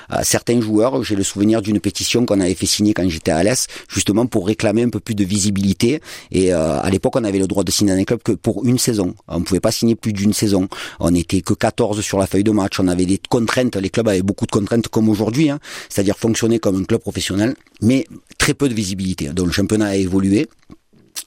à, 0.09 0.23
certains 0.23 0.61
joueurs, 0.61 1.03
j'ai 1.03 1.15
le 1.15 1.23
souvenir 1.23 1.61
d'une 1.61 1.79
pétition 1.79 2.25
qu'on 2.25 2.39
avait 2.39 2.55
fait 2.55 2.65
signer 2.65 2.93
quand 2.93 3.07
j'étais 3.09 3.31
à 3.31 3.43
l'Est, 3.43 3.69
justement 3.87 4.25
pour 4.25 4.47
réclamer 4.47 4.83
un 4.83 4.89
peu 4.89 4.99
plus 4.99 5.15
de 5.15 5.23
visibilité, 5.23 6.01
et 6.31 6.51
à 6.51 6.89
l'époque 6.91 7.15
on 7.15 7.23
avait 7.23 7.39
le 7.39 7.47
droit 7.47 7.63
de 7.63 7.71
signer 7.71 7.95
les 7.95 8.05
clubs 8.05 8.21
que 8.21 8.33
pour 8.33 8.65
une 8.65 8.77
saison. 8.83 9.15
On 9.27 9.39
ne 9.39 9.43
pouvait 9.43 9.59
pas 9.59 9.71
signer 9.71 9.95
plus 9.95 10.13
d'une 10.13 10.33
saison. 10.33 10.67
On 10.99 11.11
n'était 11.11 11.41
que 11.41 11.53
14 11.53 12.01
sur 12.01 12.19
la 12.19 12.27
feuille 12.27 12.43
de 12.43 12.51
match. 12.51 12.79
On 12.79 12.87
avait 12.87 13.05
des 13.05 13.19
contraintes. 13.29 13.75
Les 13.75 13.89
clubs 13.89 14.07
avaient 14.07 14.21
beaucoup 14.21 14.45
de 14.45 14.51
contraintes 14.51 14.87
comme 14.89 15.09
aujourd'hui, 15.09 15.49
hein. 15.49 15.59
c'est-à-dire 15.89 16.17
fonctionner 16.17 16.59
comme 16.59 16.81
un 16.81 16.83
club 16.83 17.01
professionnel, 17.01 17.55
mais 17.81 18.05
très 18.37 18.53
peu 18.53 18.69
de 18.69 18.73
visibilité. 18.73 19.29
Donc 19.29 19.47
le 19.47 19.51
championnat 19.51 19.87
a 19.87 19.95
évolué. 19.95 20.47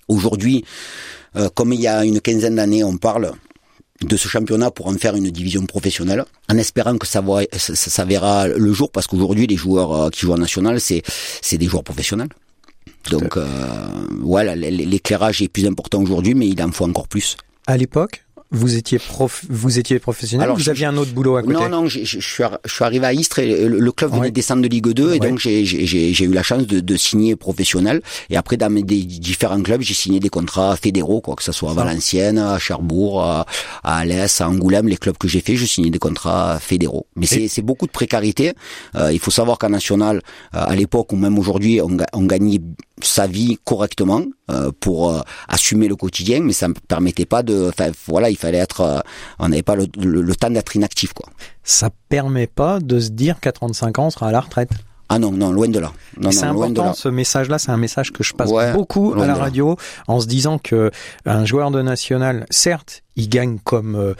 Aujourd'hui, 0.09 0.65
euh, 1.37 1.49
comme 1.55 1.73
il 1.73 1.81
y 1.81 1.89
a 1.89 2.05
une 2.05 2.21
quinzaine 2.21 2.57
d'années, 2.57 2.85
on 2.85 2.97
parle 2.97 3.33
de 4.03 4.17
ce 4.17 4.29
championnat 4.29 4.71
pour 4.71 4.89
en 4.89 4.95
faire 4.95 5.17
une 5.17 5.31
division 5.31 5.65
professionnelle, 5.65 6.25
en 6.51 6.59
espérant 6.59 6.99
que 6.99 7.07
ça, 7.07 7.23
ça, 7.57 8.05
verra 8.05 8.47
le 8.47 8.73
jour, 8.73 8.91
parce 8.91 9.07
qu'aujourd'hui, 9.07 9.47
les 9.47 9.57
joueurs 9.57 9.93
euh, 9.93 10.11
qui 10.11 10.21
jouent 10.21 10.35
en 10.35 10.39
national, 10.39 10.81
c'est 10.81 11.03
des 11.57 11.67
joueurs 11.67 11.85
professionnels. 11.85 12.29
Donc, 13.11 13.37
euh, 13.37 13.47
voilà, 14.21 14.57
l'éclairage 14.57 15.41
est 15.41 15.49
plus 15.49 15.67
important 15.67 16.03
aujourd'hui, 16.03 16.35
mais 16.35 16.49
il 16.49 16.61
en 16.63 16.73
faut 16.73 16.85
encore 16.85 17.09
plus 17.09 17.37
à 17.67 17.77
l'époque 17.77 18.27
vous 18.53 18.77
étiez 18.77 18.99
prof, 18.99 19.45
vous 19.49 19.79
étiez 19.79 19.99
professionnel. 19.99 20.45
Alors, 20.45 20.57
vous 20.57 20.69
aviez 20.69 20.87
un 20.87 20.97
autre 20.97 21.13
boulot 21.13 21.37
à 21.37 21.43
côté. 21.43 21.55
Non, 21.55 21.69
non, 21.69 21.87
je, 21.87 22.05
je, 22.05 22.21
suis, 22.21 22.45
je 22.65 22.73
suis 22.73 22.85
arrivé 22.85 23.05
à 23.05 23.13
Istres 23.13 23.41
et 23.41 23.69
le, 23.69 23.93
club 23.93 24.13
venait 24.13 24.31
de 24.31 24.35
descendre 24.35 24.63
de 24.63 24.69
Ligue 24.69 24.89
2 24.89 25.15
et 25.15 25.19
donc 25.19 25.39
j'ai 25.39 26.25
eu 26.25 26.33
la 26.33 26.43
chance 26.43 26.67
de, 26.67 26.81
de, 26.81 26.97
signer 26.97 27.35
professionnel. 27.35 28.03
Et 28.31 28.37
après, 28.37 28.57
dans 28.57 28.71
mes 28.71 28.83
différents 28.83 29.61
clubs, 29.61 29.83
j'ai 29.83 29.95
signé 29.95 30.21
des 30.21 30.29
contrats 30.29 30.77
fédéraux, 30.77 31.21
quoi 31.21 31.35
que 31.35 31.43
ce 31.43 31.53
soit 31.53 31.73
à 31.73 31.75
Valenciennes, 31.75 32.39
à 32.39 32.59
Cherbourg, 32.59 33.23
à, 33.25 33.47
Alès, 33.83 34.41
à 34.41 34.49
Angoulême, 34.49 34.89
les 34.89 34.97
clubs 34.97 35.19
que 35.19 35.29
j'ai 35.29 35.41
fait, 35.41 35.57
je 35.57 35.67
signais 35.67 35.91
des 35.91 35.99
contrats 35.99 36.59
fédéraux. 36.61 37.07
Mais 37.17 37.27
c'est 37.27 37.63
beaucoup 37.63 37.87
de 37.87 37.93
précarité. 37.93 38.53
Euh, 38.95 39.13
il 39.13 39.19
faut 39.19 39.33
savoir 39.33 39.59
qu'en 39.59 39.71
national, 39.71 40.23
euh, 40.55 40.65
à 40.67 40.77
l'époque 40.77 41.13
ou 41.13 41.17
même 41.17 41.39
aujourd'hui, 41.39 41.81
on, 41.81 41.97
on 42.13 42.23
gagnait 42.23 42.61
sa 43.03 43.27
vie 43.27 43.59
correctement 43.65 44.23
euh, 44.51 44.71
pour 44.81 45.11
euh, 45.11 45.21
assumer 45.49 45.89
le 45.89 45.97
quotidien, 45.97 46.41
mais 46.41 46.53
ça 46.53 46.69
ne 46.69 46.75
permettait 46.75 47.27
pas 47.27 47.43
de. 47.43 47.69
Enfin, 47.69 47.91
voilà, 48.07 48.31
il 48.31 48.37
fallait 48.37 48.59
être. 48.59 48.81
Euh, 48.81 49.01
on 49.39 49.49
n'avait 49.49 49.63
pas 49.63 49.77
le, 49.77 50.35
temps 50.35 50.51
d'être 50.51 50.77
inactif, 50.77 51.13
quoi. 51.13 51.29
Ça 51.63 51.91
permet 52.09 52.47
pas 52.47 52.79
de 52.81 52.99
se 52.99 53.11
dire 53.11 53.41
qu'à 53.41 53.53
35 53.53 53.99
ans, 53.99 54.07
on 54.07 54.11
sera 54.11 54.29
à 54.29 54.33
la 54.33 54.41
retraite. 54.41 54.71
Ah 55.09 55.21
non, 55.21 55.31
non, 55.31 55.53
loin 55.53 55.69
de 55.69 55.79
là. 55.79 55.93
c'est 56.33 56.43
important 56.45 56.93
ce 56.93 57.09
message-là, 57.09 57.61
c'est 57.61 57.71
un 57.71 57.77
message 57.77 58.13
que 58.13 58.25
je 58.25 58.35
passe 58.35 58.51
beaucoup 58.75 59.15
à 59.15 59.27
la 59.27 59.35
radio 59.35 59.77
en 60.09 60.19
se 60.19 60.27
disant 60.27 60.59
que 60.59 60.91
un 61.25 61.45
joueur 61.45 61.71
de 61.71 61.81
national, 61.81 62.45
certes, 62.51 63.05
il 63.15 63.29
gagne 63.29 63.59
comme 63.63 64.17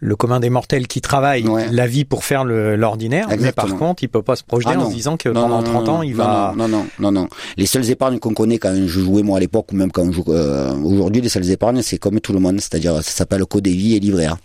le 0.00 0.16
commun 0.16 0.40
des 0.40 0.50
mortels 0.50 0.86
qui 0.86 1.00
travaille 1.00 1.44
la 1.70 1.86
vie 1.86 2.04
pour 2.04 2.24
faire 2.24 2.44
l'ordinaire, 2.44 3.28
mais 3.38 3.52
par 3.52 3.76
contre, 3.76 4.02
il 4.02 4.08
peut 4.08 4.22
pas 4.22 4.36
se 4.36 4.44
projeter 4.44 4.72
ah 4.74 4.80
en 4.80 4.90
se 4.90 4.94
disant 4.94 5.16
que 5.16 5.28
pendant 5.28 5.62
30 5.62 5.88
ans, 5.88 6.02
il 6.02 6.14
va... 6.14 6.54
Non, 6.56 6.68
non, 6.68 6.86
non, 6.98 7.12
non. 7.12 7.28
Les 7.56 7.66
seules 7.66 7.88
épargnes 7.90 8.18
qu'on 8.18 8.34
connaît 8.34 8.58
quand 8.58 8.74
je 8.74 8.86
jouais 8.86 9.22
moi 9.22 9.36
à 9.36 9.40
l'époque, 9.40 9.72
ou 9.72 9.76
même 9.76 9.92
quand 9.92 10.10
je 10.10 10.20
euh, 10.28 10.74
aujourd'hui, 10.82 11.22
les 11.22 11.28
seules 11.28 11.50
épargnes, 11.50 11.82
c'est 11.82 11.98
comme 11.98 12.20
tout 12.20 12.32
le 12.32 12.40
monde, 12.40 12.60
c'est-à-dire 12.60 12.96
ça 12.96 13.10
s'appelle 13.10 13.44
code 13.46 13.64
des 13.64 13.72
vies 13.72 13.96
et 13.96 14.00
livret 14.00 14.26
A. 14.26 14.38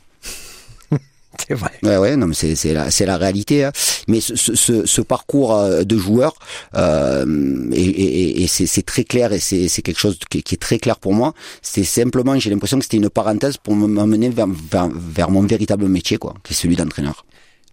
C'est 1.47 1.53
vrai. 1.53 1.71
Ouais, 1.83 1.97
ouais, 1.97 2.15
non, 2.15 2.27
mais 2.27 2.33
c'est 2.33 2.55
c'est 2.55 2.73
la 2.73 2.91
c'est 2.91 3.05
la 3.05 3.17
réalité. 3.17 3.65
Hein. 3.65 3.71
Mais 4.07 4.19
ce, 4.21 4.35
ce, 4.35 4.85
ce 4.85 5.01
parcours 5.01 5.55
euh, 5.55 5.83
de 5.83 5.97
joueur 5.97 6.35
euh, 6.75 7.69
et, 7.71 7.81
et, 7.83 8.43
et 8.43 8.47
c'est 8.47 8.83
très 8.83 9.03
clair 9.03 9.33
et 9.33 9.39
c'est 9.39 9.67
c'est 9.67 9.81
quelque 9.81 9.99
chose 9.99 10.17
qui, 10.29 10.43
qui, 10.43 10.55
est 10.55 10.59
très 10.59 10.79
clair 10.79 10.97
pour 10.97 11.13
moi. 11.13 11.33
C'est 11.61 11.83
simplement, 11.83 12.37
j'ai 12.39 12.49
l'impression 12.49 12.77
que 12.77 12.83
c'était 12.83 12.97
une 12.97 13.09
parenthèse 13.09 13.57
pour 13.57 13.75
m'amener 13.75 14.29
vers, 14.29 14.47
vers, 14.47 14.89
vers 14.89 15.29
mon 15.29 15.41
véritable 15.41 15.87
métier, 15.87 16.17
quoi, 16.17 16.33
qui 16.43 16.53
est 16.53 16.55
celui 16.55 16.75
d'entraîneur. 16.75 17.25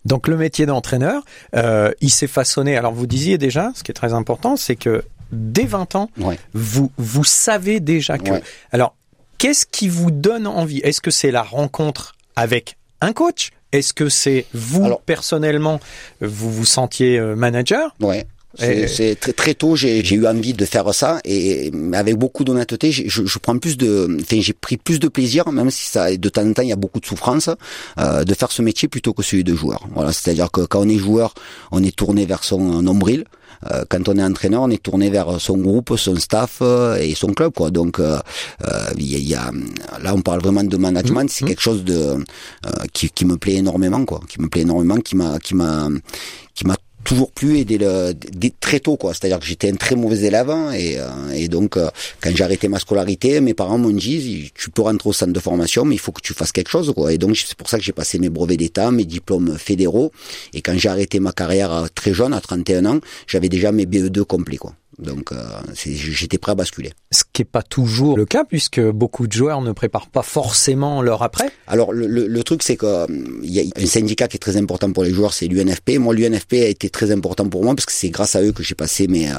Donc 0.04 0.28
le 0.28 0.37
métier 0.37 0.66
d'entraîneur, 0.66 1.23
euh, 1.54 1.92
il 2.00 2.11
s'est 2.11 2.26
façonné. 2.26 2.76
Alors 2.76 2.92
vous 2.92 3.07
disiez 3.07 3.38
déjà, 3.38 3.71
ce 3.75 3.83
qui 3.83 3.90
est 3.90 3.95
très 3.95 4.12
important, 4.12 4.57
c'est 4.57 4.76
que 4.76 5.04
dès 5.31 5.64
20 5.64 5.95
ans, 5.95 6.11
vous 6.52 6.90
vous 6.97 7.25
savez 7.25 7.81
déjà 7.81 8.19
que. 8.19 8.33
Alors 8.73 8.97
qu'est-ce 9.38 9.66
qui 9.66 9.88
vous 9.88 10.11
donne 10.11 10.47
envie? 10.47 10.78
Est-ce 10.78 11.00
que 11.00 11.11
c'est 11.11 11.31
la 11.31 11.42
rencontre 11.42 12.16
avec 12.37 12.76
un 13.02 13.12
coach? 13.12 13.50
Est-ce 13.73 13.94
que 13.94 14.09
c'est 14.09 14.47
vous 14.52 14.97
personnellement, 15.06 15.80
vous 16.21 16.52
vous 16.52 16.64
sentiez 16.66 17.18
euh, 17.18 17.35
manager? 17.35 17.94
Ouais. 18.00 18.26
C'est 18.54 19.18
très, 19.18 19.32
très 19.32 19.54
tôt, 19.54 19.76
j'ai 19.76 20.14
eu 20.14 20.26
envie 20.26 20.52
de 20.52 20.64
faire 20.64 20.92
ça 20.94 21.21
et 21.25 21.71
avec 21.92 22.16
beaucoup 22.16 22.44
d'honnêteté, 22.44 22.92
je, 22.92 23.25
je, 23.25 23.38
prends 23.38 23.59
plus 23.59 23.76
de, 23.76 24.18
enfin, 24.21 24.40
j'ai 24.40 24.52
pris 24.52 24.76
plus 24.76 24.99
de 24.99 25.09
plaisir, 25.09 25.50
même 25.50 25.71
si 25.71 25.88
ça, 25.88 26.14
de 26.14 26.28
temps 26.28 26.47
en 26.47 26.52
temps, 26.52 26.62
il 26.62 26.68
y 26.68 26.73
a 26.73 26.76
beaucoup 26.76 27.00
de 27.00 27.06
souffrance, 27.06 27.49
euh, 27.99 28.25
de 28.25 28.35
faire 28.35 28.52
ce 28.52 28.62
métier 28.62 28.88
plutôt 28.88 29.12
que 29.14 29.23
celui 29.23 29.44
de 29.44 29.54
joueur. 29.54 29.87
Voilà, 29.94 30.12
c'est-à-dire 30.12 30.50
que 30.50 30.62
quand 30.62 30.80
on 30.80 30.88
est 30.88 30.99
joueur, 30.99 31.35
on 31.71 31.82
est 31.82 31.94
tourné 31.97 32.26
vers 32.26 32.44
son 32.44 32.82
nombril. 32.82 33.25
Euh, 33.71 33.85
quand 33.88 34.09
on 34.09 34.16
est 34.16 34.23
entraîneur, 34.23 34.62
on 34.62 34.71
est 34.71 34.82
tourné 34.82 35.11
vers 35.11 35.40
son 35.40 35.56
groupe, 35.56 35.97
son 35.97 36.16
staff 36.16 36.59
euh, 36.62 36.97
et 36.97 37.14
son 37.14 37.32
club, 37.32 37.52
quoi. 37.54 37.71
Donc, 37.71 38.00
euh, 38.00 38.18
il 38.99 39.06
y, 39.06 39.35
a, 39.35 39.50
là, 40.02 40.14
on 40.14 40.21
parle 40.21 40.40
vraiment 40.40 40.64
de 40.64 40.76
management. 40.76 41.30
C'est 41.30 41.44
mmh. 41.44 41.49
quelque 41.49 41.62
chose 41.62 41.85
de 41.85 42.25
qui, 42.92 43.11
qui 43.11 43.25
me 43.25 43.37
plaît 43.37 43.54
énormément, 43.54 44.04
quoi. 44.04 44.21
Qui 44.28 44.40
me 44.40 44.49
plaît 44.49 44.62
énormément, 44.62 44.97
qui 44.97 45.16
m'a, 45.16 45.38
qui 45.38 45.54
m'a, 45.54 45.88
qui 46.54 46.66
m'a 46.66 46.76
toujours 47.04 47.30
plus 47.32 47.59
et 47.59 47.64
dès, 47.64 47.78
le, 47.78 48.14
très 48.61 48.80
tôt 48.80 48.97
quoi. 48.97 49.12
C'est-à-dire 49.12 49.38
que 49.38 49.47
j'étais 49.47 49.71
un 49.71 49.76
très 49.76 49.94
mauvais 49.94 50.21
élève 50.21 50.50
hein, 50.50 50.73
et, 50.73 50.99
euh, 50.99 51.30
et 51.35 51.49
donc 51.49 51.76
euh, 51.76 51.88
quand 52.21 52.35
j'ai 52.35 52.44
arrêté 52.44 52.68
ma 52.68 52.78
scolarité 52.78 53.40
mes 53.40 53.54
parents 53.54 53.78
m'ont 53.78 53.90
dit 53.90 54.52
tu 54.54 54.71
peux 54.71 54.82
rentrer 54.82 55.09
au 55.09 55.12
centre 55.12 55.32
de 55.32 55.40
formation 55.40 55.85
mais 55.85 55.94
il 55.97 55.99
faut 55.99 56.12
que 56.12 56.21
tu 56.21 56.35
fasses 56.35 56.52
quelque 56.52 56.71
chose 56.71 56.92
et 57.11 57.18
donc 57.18 57.37
c'est 57.37 57.56
pour 57.56 57.68
ça 57.68 57.78
que 57.78 57.85
j'ai 57.85 57.92
passé 57.92 58.18
mes 58.18 58.28
brevets 58.28 58.56
d'état 58.56 58.90
mes 58.90 59.04
diplômes 59.04 59.56
fédéraux. 59.59 60.12
Et 60.54 60.62
quand 60.62 60.76
j'ai 60.76 60.88
arrêté 60.88 61.21
ma 61.21 61.32
carrière 61.32 61.73
euh, 61.73 61.87
très 61.94 62.12
jeune 62.12 62.32
à 62.32 62.40
31 62.40 62.87
ans 62.87 63.00
j'avais 63.26 63.49
déjà 63.49 63.73
mes 63.73 63.87
BE2 63.87 64.25
complets 64.25 64.59
donc 64.99 65.32
euh, 65.32 65.37
j'étais 65.75 66.38
prêt 66.38 66.52
à 66.52 66.54
basculer. 66.54 66.92
Ce 67.11 67.22
qui 67.32 67.40
n'est 67.40 67.46
pas 67.46 67.62
toujours 67.62 68.16
le 68.16 68.26
cas 68.26 68.44
puisque 68.44 68.80
beaucoup 68.80 69.26
de 69.26 69.32
joueurs 69.32 69.62
ne 69.62 69.72
préparent 69.72 70.08
pas 70.08 70.22
forcément 70.22 71.00
leur 71.00 71.22
après. 71.22 71.50
Alors 71.66 71.92
le, 71.92 72.06
le, 72.06 72.26
le 72.26 72.42
truc 72.44 72.62
c'est 72.62 72.76
que 72.76 73.06
il 73.42 73.50
y 73.50 73.61
a 73.61 73.64
un 73.76 73.87
syndicat 73.87 74.28
qui 74.28 74.37
est 74.37 74.40
très 74.40 74.56
important 74.56 74.92
pour 74.92 75.04
les 75.04 75.12
joueurs, 75.12 75.32
c'est 75.32 75.46
l'UNFP. 75.46 75.99
Moi 75.99 76.14
l'UNFP 76.14 76.54
a 76.54 76.66
été 76.68 76.90
très 76.90 77.11
important 77.11 77.49
pour 77.49 77.64
moi 77.64 77.75
parce 77.75 77.87
que 77.87 77.92
c'est 77.92 78.11
grâce 78.11 78.37
à 78.37 78.42
eux 78.42 78.52
que 78.52 78.62
j'ai 78.62 78.75
passé 78.75 79.06
mes 79.08 79.30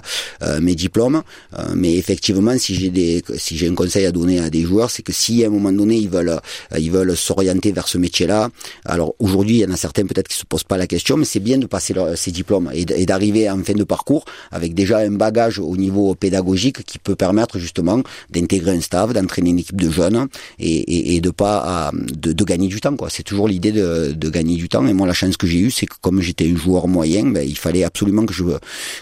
euh, 0.41 0.59
mes 0.59 0.75
diplômes. 0.75 1.21
Euh, 1.57 1.63
mais 1.75 1.95
effectivement 1.95 2.57
si 2.57 2.73
j'ai 2.73 2.89
des 2.89 3.23
si 3.37 3.55
j'ai 3.55 3.69
un 3.69 3.75
conseil 3.75 4.05
à 4.05 4.11
donner 4.11 4.39
à 4.39 4.49
des 4.49 4.63
joueurs, 4.63 4.89
c'est 4.89 5.03
que 5.03 5.13
si 5.13 5.43
à 5.43 5.47
un 5.47 5.51
moment 5.51 5.71
donné 5.71 5.97
ils 5.97 6.09
veulent 6.09 6.39
ils 6.77 6.91
veulent 6.91 7.15
s'orienter 7.15 7.71
vers 7.71 7.87
ce 7.87 7.99
métier-là, 7.99 8.49
alors 8.85 9.13
aujourd'hui 9.19 9.57
il 9.57 9.61
y 9.61 9.65
en 9.65 9.71
a 9.71 9.77
certains 9.77 10.05
peut-être 10.05 10.27
qui 10.27 10.37
se 10.37 10.45
posent 10.45 10.63
pas 10.63 10.77
la 10.77 10.87
question, 10.87 11.15
mais 11.15 11.25
c'est 11.25 11.39
bien 11.39 11.59
de 11.59 11.67
passer 11.67 11.93
ces 12.15 12.31
diplômes 12.31 12.71
et 12.73 13.05
d'arriver 13.05 13.49
en 13.49 13.63
fin 13.63 13.73
de 13.73 13.83
parcours 13.83 14.25
avec 14.51 14.73
déjà 14.73 14.99
un 14.99 15.11
bagage 15.11 15.42
au 15.59 15.77
niveau 15.77 16.15
pédagogique 16.15 16.83
qui 16.83 16.99
peut 16.99 17.15
permettre 17.15 17.59
justement 17.59 18.01
d'intégrer 18.29 18.71
un 18.71 18.81
staff, 18.81 19.13
d'entraîner 19.13 19.51
une 19.51 19.59
équipe 19.59 19.81
de 19.81 19.89
jeunes 19.89 20.27
et, 20.59 21.19
de 21.21 21.29
pas 21.29 21.91
de, 21.93 22.43
gagner 22.43 22.67
du 22.67 22.79
temps 22.81 22.95
quoi. 22.95 23.09
C'est 23.09 23.23
toujours 23.23 23.47
l'idée 23.47 23.71
de, 23.71 24.29
gagner 24.29 24.55
du 24.55 24.69
temps 24.69 24.85
et 24.87 24.93
moi 24.93 25.07
la 25.07 25.13
chance 25.13 25.37
que 25.37 25.47
j'ai 25.47 25.59
eue 25.59 25.71
c'est 25.71 25.85
que 25.85 25.95
comme 26.01 26.21
j'étais 26.21 26.49
un 26.49 26.55
joueur 26.55 26.87
moyen, 26.87 27.25
ben, 27.25 27.47
il 27.47 27.57
fallait 27.57 27.83
absolument 27.83 28.25
que 28.25 28.33
je 28.33 28.43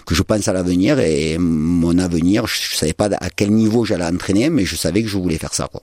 que 0.06 0.14
je 0.14 0.22
pense 0.22 0.48
à 0.48 0.52
l'avenir 0.52 0.98
et 1.00 1.38
mon 1.38 1.98
avenir, 1.98 2.46
je, 2.46 2.76
savais 2.76 2.92
pas 2.92 3.10
à 3.20 3.30
quel 3.30 3.50
niveau 3.50 3.84
j'allais 3.84 4.04
entraîner 4.04 4.50
mais 4.50 4.64
je 4.64 4.76
savais 4.76 5.02
que 5.02 5.08
je 5.08 5.18
voulais 5.18 5.38
faire 5.38 5.54
ça 5.54 5.68
quoi 5.70 5.82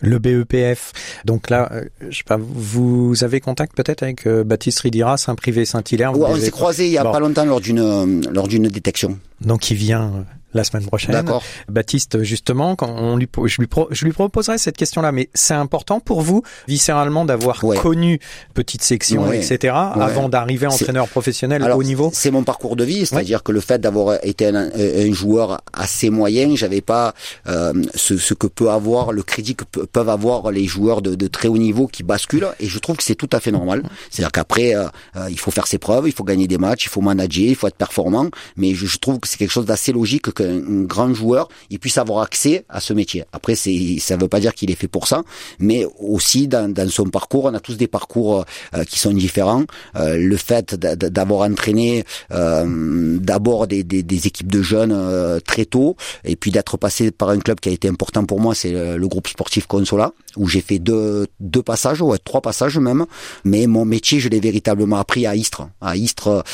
le 0.00 0.18
BEPF. 0.18 0.92
Donc 1.24 1.50
là, 1.50 1.68
euh, 1.72 1.84
je 2.08 2.18
sais 2.18 2.24
pas, 2.24 2.38
vous 2.38 3.14
avez 3.22 3.40
contact 3.40 3.76
peut-être 3.76 4.02
avec 4.02 4.26
euh, 4.26 4.44
Baptiste 4.44 4.80
Ridiras, 4.80 5.24
un 5.28 5.34
privé 5.34 5.64
Saint-Hilaire. 5.64 6.12
on 6.18 6.36
s'est 6.36 6.50
croisé 6.50 6.86
il 6.86 6.92
y 6.92 6.98
a 6.98 7.04
pas 7.04 7.20
longtemps 7.20 7.44
lors 7.44 7.60
d'une 7.60 7.78
euh, 7.78 8.20
lors 8.32 8.48
d'une 8.48 8.68
détection. 8.68 9.18
Donc 9.40 9.70
il 9.70 9.76
vient 9.76 10.24
la 10.54 10.64
semaine 10.64 10.86
prochaine. 10.86 11.24
Baptiste, 11.68 12.22
justement, 12.22 12.76
quand 12.76 12.88
on 12.88 13.16
lui, 13.16 13.28
je 13.44 13.60
lui, 13.60 13.68
je 13.90 14.04
lui 14.04 14.12
proposerai 14.12 14.58
cette 14.58 14.76
question-là, 14.76 15.12
mais 15.12 15.28
c'est 15.34 15.54
important 15.54 16.00
pour 16.00 16.22
vous, 16.22 16.42
viscéralement, 16.66 17.24
d'avoir 17.24 17.60
connu 17.60 18.20
petite 18.54 18.82
section, 18.82 19.32
etc., 19.32 19.74
avant 19.74 20.28
d'arriver 20.28 20.66
entraîneur 20.66 21.08
professionnel 21.08 21.62
au 21.62 21.82
niveau. 21.82 22.10
C'est 22.12 22.30
mon 22.30 22.44
parcours 22.44 22.76
de 22.76 22.84
vie, 22.84 23.06
c'est-à-dire 23.06 23.42
que 23.42 23.52
le 23.52 23.60
fait 23.60 23.80
d'avoir 23.80 24.24
été 24.24 24.46
un, 24.46 24.54
un, 24.54 25.12
joueur 25.12 25.60
assez 25.72 26.10
moyen, 26.10 26.54
j'avais 26.54 26.80
pas 26.80 27.14
euh, 27.46 27.72
ce, 27.94 28.16
ce, 28.16 28.34
que 28.34 28.46
peut 28.46 28.70
avoir 28.70 29.12
le 29.12 29.22
crédit 29.22 29.54
que 29.54 29.64
peuvent 29.64 30.08
avoir 30.08 30.50
les 30.50 30.66
joueurs 30.66 31.02
de, 31.02 31.14
de, 31.14 31.26
très 31.26 31.48
haut 31.48 31.58
niveau 31.58 31.86
qui 31.86 32.02
basculent, 32.02 32.48
et 32.60 32.66
je 32.66 32.78
trouve 32.78 32.96
que 32.96 33.02
c'est 33.02 33.14
tout 33.14 33.28
à 33.32 33.40
fait 33.40 33.50
normal. 33.50 33.82
C'est-à-dire 34.10 34.32
qu'après, 34.32 34.74
euh, 34.74 34.86
euh, 35.16 35.28
il 35.30 35.38
faut 35.38 35.50
faire 35.50 35.66
ses 35.66 35.78
preuves, 35.78 36.06
il 36.06 36.12
faut 36.12 36.24
gagner 36.24 36.46
des 36.46 36.58
matchs, 36.58 36.84
il 36.86 36.88
faut 36.88 37.00
manager, 37.00 37.48
il 37.48 37.54
faut 37.56 37.66
être 37.66 37.76
performant, 37.76 38.28
mais 38.56 38.74
je, 38.74 38.86
je 38.86 38.98
trouve 38.98 39.18
que 39.18 39.28
c'est 39.28 39.36
quelque 39.36 39.50
chose 39.50 39.66
d'assez 39.66 39.92
logique 39.92 40.30
qu'un 40.38 40.82
grand 40.84 41.12
joueur 41.14 41.48
il 41.70 41.78
puisse 41.78 41.98
avoir 41.98 42.22
accès 42.22 42.64
à 42.68 42.80
ce 42.80 42.92
métier. 42.92 43.24
Après, 43.32 43.54
ça 43.54 44.16
veut 44.16 44.28
pas 44.28 44.40
dire 44.40 44.54
qu'il 44.54 44.70
est 44.70 44.74
fait 44.74 44.88
pour 44.88 45.06
ça, 45.06 45.22
mais 45.58 45.86
aussi 45.98 46.48
dans, 46.48 46.72
son 46.88 47.04
parcours, 47.04 47.44
on 47.44 47.54
a 47.54 47.60
tous 47.60 47.76
des 47.76 47.86
parcours 47.86 48.44
euh, 48.74 48.84
qui 48.84 48.98
sont 48.98 49.12
différents. 49.12 49.64
Euh, 49.96 50.16
le 50.16 50.36
fait 50.36 50.74
d'avoir 50.74 51.48
entraîné 51.48 52.04
euh, 52.32 53.18
d'abord 53.18 53.66
des, 53.66 53.84
équipes 54.26 54.50
de 54.50 54.62
jeunes 54.62 55.40
très 55.44 55.64
tôt, 55.64 55.96
et 56.24 56.36
puis 56.36 56.50
d'être 56.50 56.76
passé 56.76 57.10
par 57.10 57.30
un 57.30 57.38
club 57.38 57.60
qui 57.60 57.68
a 57.68 57.72
été 57.72 57.88
important 57.88 58.24
pour 58.24 58.40
moi, 58.40 58.54
c'est 58.54 58.72
le, 58.72 59.08
groupe 59.08 59.28
sportif 59.28 59.66
Consola, 59.66 60.12
où 60.36 60.48
j'ai 60.48 60.60
fait 60.60 60.78
deux, 60.78 61.26
deux 61.40 61.62
passages, 61.62 62.02
ouais, 62.02 62.18
trois 62.22 62.42
passages 62.42 62.78
même. 62.78 63.06
Mais 63.44 63.66
mon 63.66 63.86
métier, 63.86 64.20
je 64.20 64.28
l'ai 64.28 64.40
véritablement 64.40 64.98
appris 64.98 65.26
à 65.26 65.34
Istres. 65.34 65.68
À 65.80 65.96
Istres, 65.96 66.44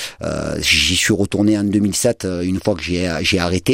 j'y 0.59 0.97
suis 0.97 1.15
retourné 1.15 1.59
en 1.59 1.65
2007, 1.65 2.27
une 2.43 2.61
fois 2.61 2.75
que 2.75 2.83
j'ai 2.83 3.39
arrêté. 3.39 3.74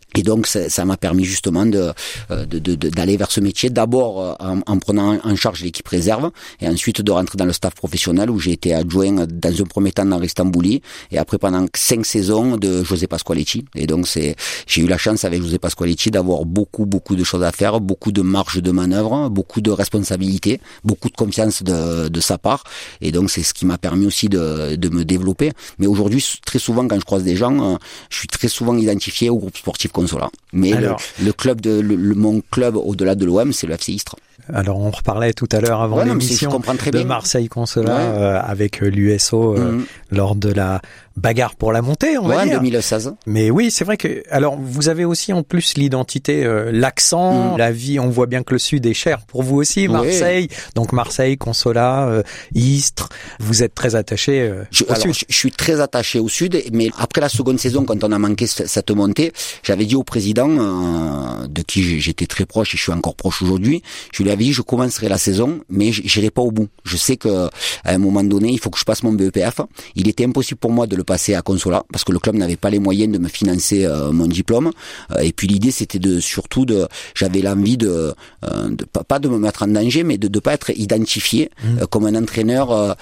Et 0.15 0.23
donc 0.23 0.47
ça 0.47 0.85
m'a 0.85 0.97
permis 0.97 1.23
justement 1.23 1.65
de 1.65 1.93
euh, 2.31 2.45
d'aller 2.45 3.17
vers 3.17 3.31
ce 3.31 3.39
métier, 3.39 3.69
d'abord 3.69 4.21
euh, 4.21 4.33
en, 4.39 4.59
en, 4.65 4.77
prenant 4.79 5.17
en 5.23 5.35
charge 5.35 5.61
l'équipe 5.61 5.87
réserve, 5.87 6.31
et 6.59 6.67
ensuite 6.67 7.01
de 7.01 7.11
rentrer 7.11 7.37
dans 7.37 7.45
le 7.45 7.53
staff 7.53 7.75
professionnel 7.75 8.29
où 8.29 8.39
j'ai 8.39 8.51
été 8.51 8.73
adjoint 8.73 9.25
dans 9.25 9.61
un 9.61 9.65
premier 9.65 9.91
temps 9.91 10.05
dans 10.05 10.19
l'Istanbuli, 10.19 10.81
et 11.11 11.17
après 11.17 11.37
pendant 11.37 11.65
cinq 11.75 12.05
saisons 12.05 12.57
de 12.57 12.83
José 12.83 13.07
Pasqualetti. 13.07 13.65
Et 13.75 13.87
donc 13.87 14.07
c'est 14.07 14.35
j'ai 14.67 14.81
eu 14.81 14.87
la 14.87 14.97
chance 14.97 15.23
avec 15.23 15.41
José 15.41 15.59
Pasqualetti 15.59 16.11
d'avoir 16.11 16.45
beaucoup 16.45 16.85
beaucoup 16.85 17.15
de 17.15 17.23
choses 17.23 17.43
à 17.43 17.51
faire, 17.51 17.79
beaucoup 17.79 18.11
de 18.11 18.21
marge 18.21 18.61
de 18.61 18.71
manœuvre, 18.71 19.29
beaucoup 19.29 19.61
de 19.61 19.71
responsabilités, 19.71 20.59
beaucoup 20.83 21.09
de 21.09 21.15
confiance 21.15 21.63
de, 21.63 22.09
de 22.09 22.19
sa 22.19 22.37
part. 22.37 22.63
Et 22.99 23.11
donc 23.11 23.31
c'est 23.31 23.43
ce 23.43 23.53
qui 23.53 23.65
m'a 23.65 23.77
permis 23.77 24.05
aussi 24.05 24.27
de, 24.27 24.75
de 24.75 24.89
me 24.89 25.05
développer. 25.05 25.51
Mais 25.79 25.87
aujourd'hui 25.87 26.23
très 26.45 26.59
souvent 26.59 26.85
quand 26.87 26.99
je 26.99 27.05
croise 27.05 27.23
des 27.23 27.37
gens, 27.37 27.75
euh, 27.75 27.77
je 28.09 28.17
suis 28.17 28.27
très 28.27 28.49
souvent 28.49 28.75
identifié 28.75 29.29
au 29.29 29.37
groupe 29.37 29.55
sportif 29.55 29.91
mais 30.53 30.73
le, 30.73 31.33
club 31.33 31.61
de 31.61 31.81
mon 32.15 32.41
club 32.51 32.75
au-delà 32.75 33.15
de 33.15 33.25
l'OM, 33.25 33.53
c'est 33.53 33.67
le 33.67 33.73
FC 33.73 33.93
Istres. 33.93 34.15
Alors 34.53 34.79
on 34.79 34.91
reparlait 34.91 35.33
tout 35.33 35.47
à 35.51 35.61
l'heure 35.61 35.81
avant 35.81 36.03
l'émission 36.03 36.59
de 36.59 37.03
Marseille 37.03 37.47
Consola 37.47 37.97
euh, 37.97 38.41
avec 38.43 38.81
euh, 38.81 38.87
l'USO 38.89 39.55
euh, 39.55 39.71
mm. 39.71 39.85
lors 40.11 40.35
de 40.35 40.51
la 40.51 40.81
bagarre 41.15 41.55
pour 41.55 41.71
la 41.71 41.81
montée, 41.81 42.17
on 42.17 42.27
va 42.27 42.45
dire. 42.45 42.59
2016. 42.59 43.15
Mais 43.25 43.49
oui, 43.49 43.71
c'est 43.71 43.85
vrai 43.85 43.97
que 43.97 44.23
alors 44.29 44.57
vous 44.59 44.89
avez 44.89 45.05
aussi 45.05 45.33
en 45.33 45.43
plus 45.43 45.75
l'identité, 45.77 46.43
l'accent, 46.71 47.55
mm. 47.55 47.57
la 47.57 47.71
vie. 47.71 47.99
On 47.99 48.09
voit 48.09 48.27
bien 48.27 48.43
que 48.43 48.53
le 48.53 48.59
Sud 48.59 48.85
est 48.85 48.93
cher 48.93 49.25
pour 49.25 49.43
vous 49.43 49.57
aussi, 49.57 49.87
Marseille. 49.87 50.47
Donc 50.75 50.91
Marseille, 50.93 51.37
Consola, 51.37 52.23
Istres. 52.53 53.09
Vous 53.39 53.63
êtes 53.63 53.73
très 53.73 53.95
attaché 53.95 54.51
je, 54.71 54.83
au 54.83 54.95
Sud. 54.95 55.13
Je, 55.29 55.35
suis 55.35 55.51
très 55.51 55.79
attaché 55.79 56.19
au 56.19 56.29
Sud, 56.29 56.61
mais 56.71 56.89
après 56.97 57.21
la 57.21 57.29
seconde 57.29 57.59
saison, 57.59 57.83
quand 57.85 58.03
on 58.03 58.11
a 58.11 58.19
manqué 58.19 58.47
cette 58.47 58.91
montée, 58.91 59.31
j'avais 59.63 59.85
dit 59.85 59.95
au 59.95 60.03
président 60.03 60.47
de 61.47 61.61
qui 61.61 61.99
j'étais 61.99 62.27
très 62.27 62.45
proche 62.45 62.73
et 62.73 62.77
je 62.77 62.83
suis 62.83 62.91
encore 62.91 63.15
proche 63.15 63.41
aujourd'hui, 63.41 63.81
je 64.13 64.23
lui 64.23 64.31
avais 64.31 64.41
je 64.51 64.61
commencerai 64.61 65.07
la 65.07 65.17
saison, 65.17 65.59
mais 65.69 65.91
j'irai 65.91 66.31
pas 66.31 66.41
au 66.41 66.51
bout. 66.51 66.67
Je 66.83 66.97
sais 66.97 67.17
que 67.17 67.47
à 67.83 67.91
un 67.91 67.97
moment 67.97 68.23
donné, 68.23 68.49
il 68.49 68.59
faut 68.59 68.71
que 68.71 68.79
je 68.79 68.83
passe 68.83 69.03
mon 69.03 69.13
BEPF. 69.13 69.61
Il 69.95 70.07
était 70.07 70.25
impossible 70.25 70.59
pour 70.59 70.71
moi 70.71 70.87
de 70.87 70.95
le 70.95 71.00
passer 71.03 71.33
à 71.33 71.41
Consola 71.41 71.83
parce 71.91 72.03
que 72.03 72.11
le 72.11 72.19
club 72.19 72.35
n'avait 72.35 72.57
pas 72.57 72.69
les 72.69 72.79
moyens 72.79 73.11
de 73.13 73.17
me 73.17 73.27
financer 73.27 73.85
euh, 73.85 74.11
mon 74.11 74.27
diplôme. 74.27 74.71
Euh, 75.11 75.19
et 75.19 75.31
puis 75.31 75.47
l'idée, 75.47 75.71
c'était 75.71 75.99
de 75.99 76.19
surtout 76.19 76.65
de, 76.65 76.87
j'avais 77.15 77.41
l'envie 77.41 77.77
de, 77.77 78.13
euh, 78.45 78.69
de, 78.69 78.85
pas 78.85 79.19
de 79.19 79.29
me 79.29 79.37
mettre 79.37 79.63
en 79.63 79.67
danger, 79.67 80.03
mais 80.03 80.17
de 80.17 80.27
ne 80.27 80.39
pas 80.39 80.53
être 80.53 80.71
identifié 80.75 81.49
mmh. 81.63 81.85
comme 81.89 82.05
un 82.05 82.15
entraîneur 82.15 82.95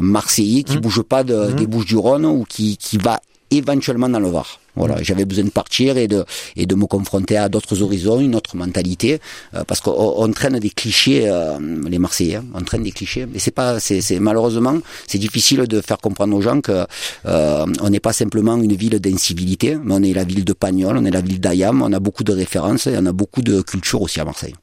marseillais 0.00 0.62
qui 0.62 0.76
mmh. 0.76 0.80
bouge 0.80 1.02
pas 1.02 1.24
de, 1.24 1.34
mmh. 1.34 1.54
des 1.56 1.66
Bouches 1.66 1.86
du 1.86 1.96
Rhône 1.96 2.26
ou 2.26 2.44
qui 2.48 2.76
qui 2.76 2.98
va 2.98 3.20
éventuellement 3.56 4.08
dans 4.08 4.20
le 4.20 4.28
Var. 4.28 4.58
Voilà, 4.74 4.96
mm. 4.96 5.04
j'avais 5.04 5.24
besoin 5.24 5.44
de 5.44 5.50
partir 5.50 5.96
et 5.98 6.08
de 6.08 6.24
et 6.56 6.66
de 6.66 6.74
me 6.74 6.86
confronter 6.86 7.36
à 7.36 7.48
d'autres 7.48 7.82
horizons, 7.82 8.20
une 8.20 8.34
autre 8.34 8.56
mentalité, 8.56 9.20
euh, 9.54 9.64
parce 9.66 9.80
qu'on 9.80 10.30
traîne 10.32 10.58
des 10.58 10.70
clichés, 10.70 11.28
euh, 11.28 11.58
les 11.88 11.98
Marseillais, 11.98 12.36
hein, 12.36 12.44
on 12.54 12.62
traîne 12.62 12.82
des 12.82 12.92
clichés. 12.92 13.26
Mais 13.30 13.38
c'est 13.38 13.50
pas, 13.50 13.80
c'est 13.80 14.18
malheureusement, 14.18 14.78
c'est 15.06 15.18
difficile 15.18 15.66
de 15.66 15.80
faire 15.80 15.98
comprendre 15.98 16.36
aux 16.36 16.40
gens 16.40 16.60
que 16.60 16.86
euh, 17.26 17.66
on 17.80 17.90
n'est 17.90 18.00
pas 18.00 18.12
simplement 18.12 18.56
une 18.56 18.74
ville 18.74 18.98
d'incivilité, 18.98 19.76
mais 19.82 19.94
on 19.94 20.02
est 20.02 20.14
la 20.14 20.24
ville 20.24 20.44
de 20.44 20.52
Pagnol, 20.52 20.96
on 20.96 21.04
est 21.04 21.10
la 21.10 21.20
ville 21.20 21.40
d'Ayam, 21.40 21.82
on 21.82 21.92
a 21.92 22.00
beaucoup 22.00 22.24
de 22.24 22.32
références 22.32 22.86
et 22.86 22.96
on 22.98 23.06
a 23.06 23.12
beaucoup 23.12 23.42
de 23.42 23.60
culture 23.62 24.00
aussi 24.02 24.20
à 24.20 24.24
Marseille. 24.24 24.54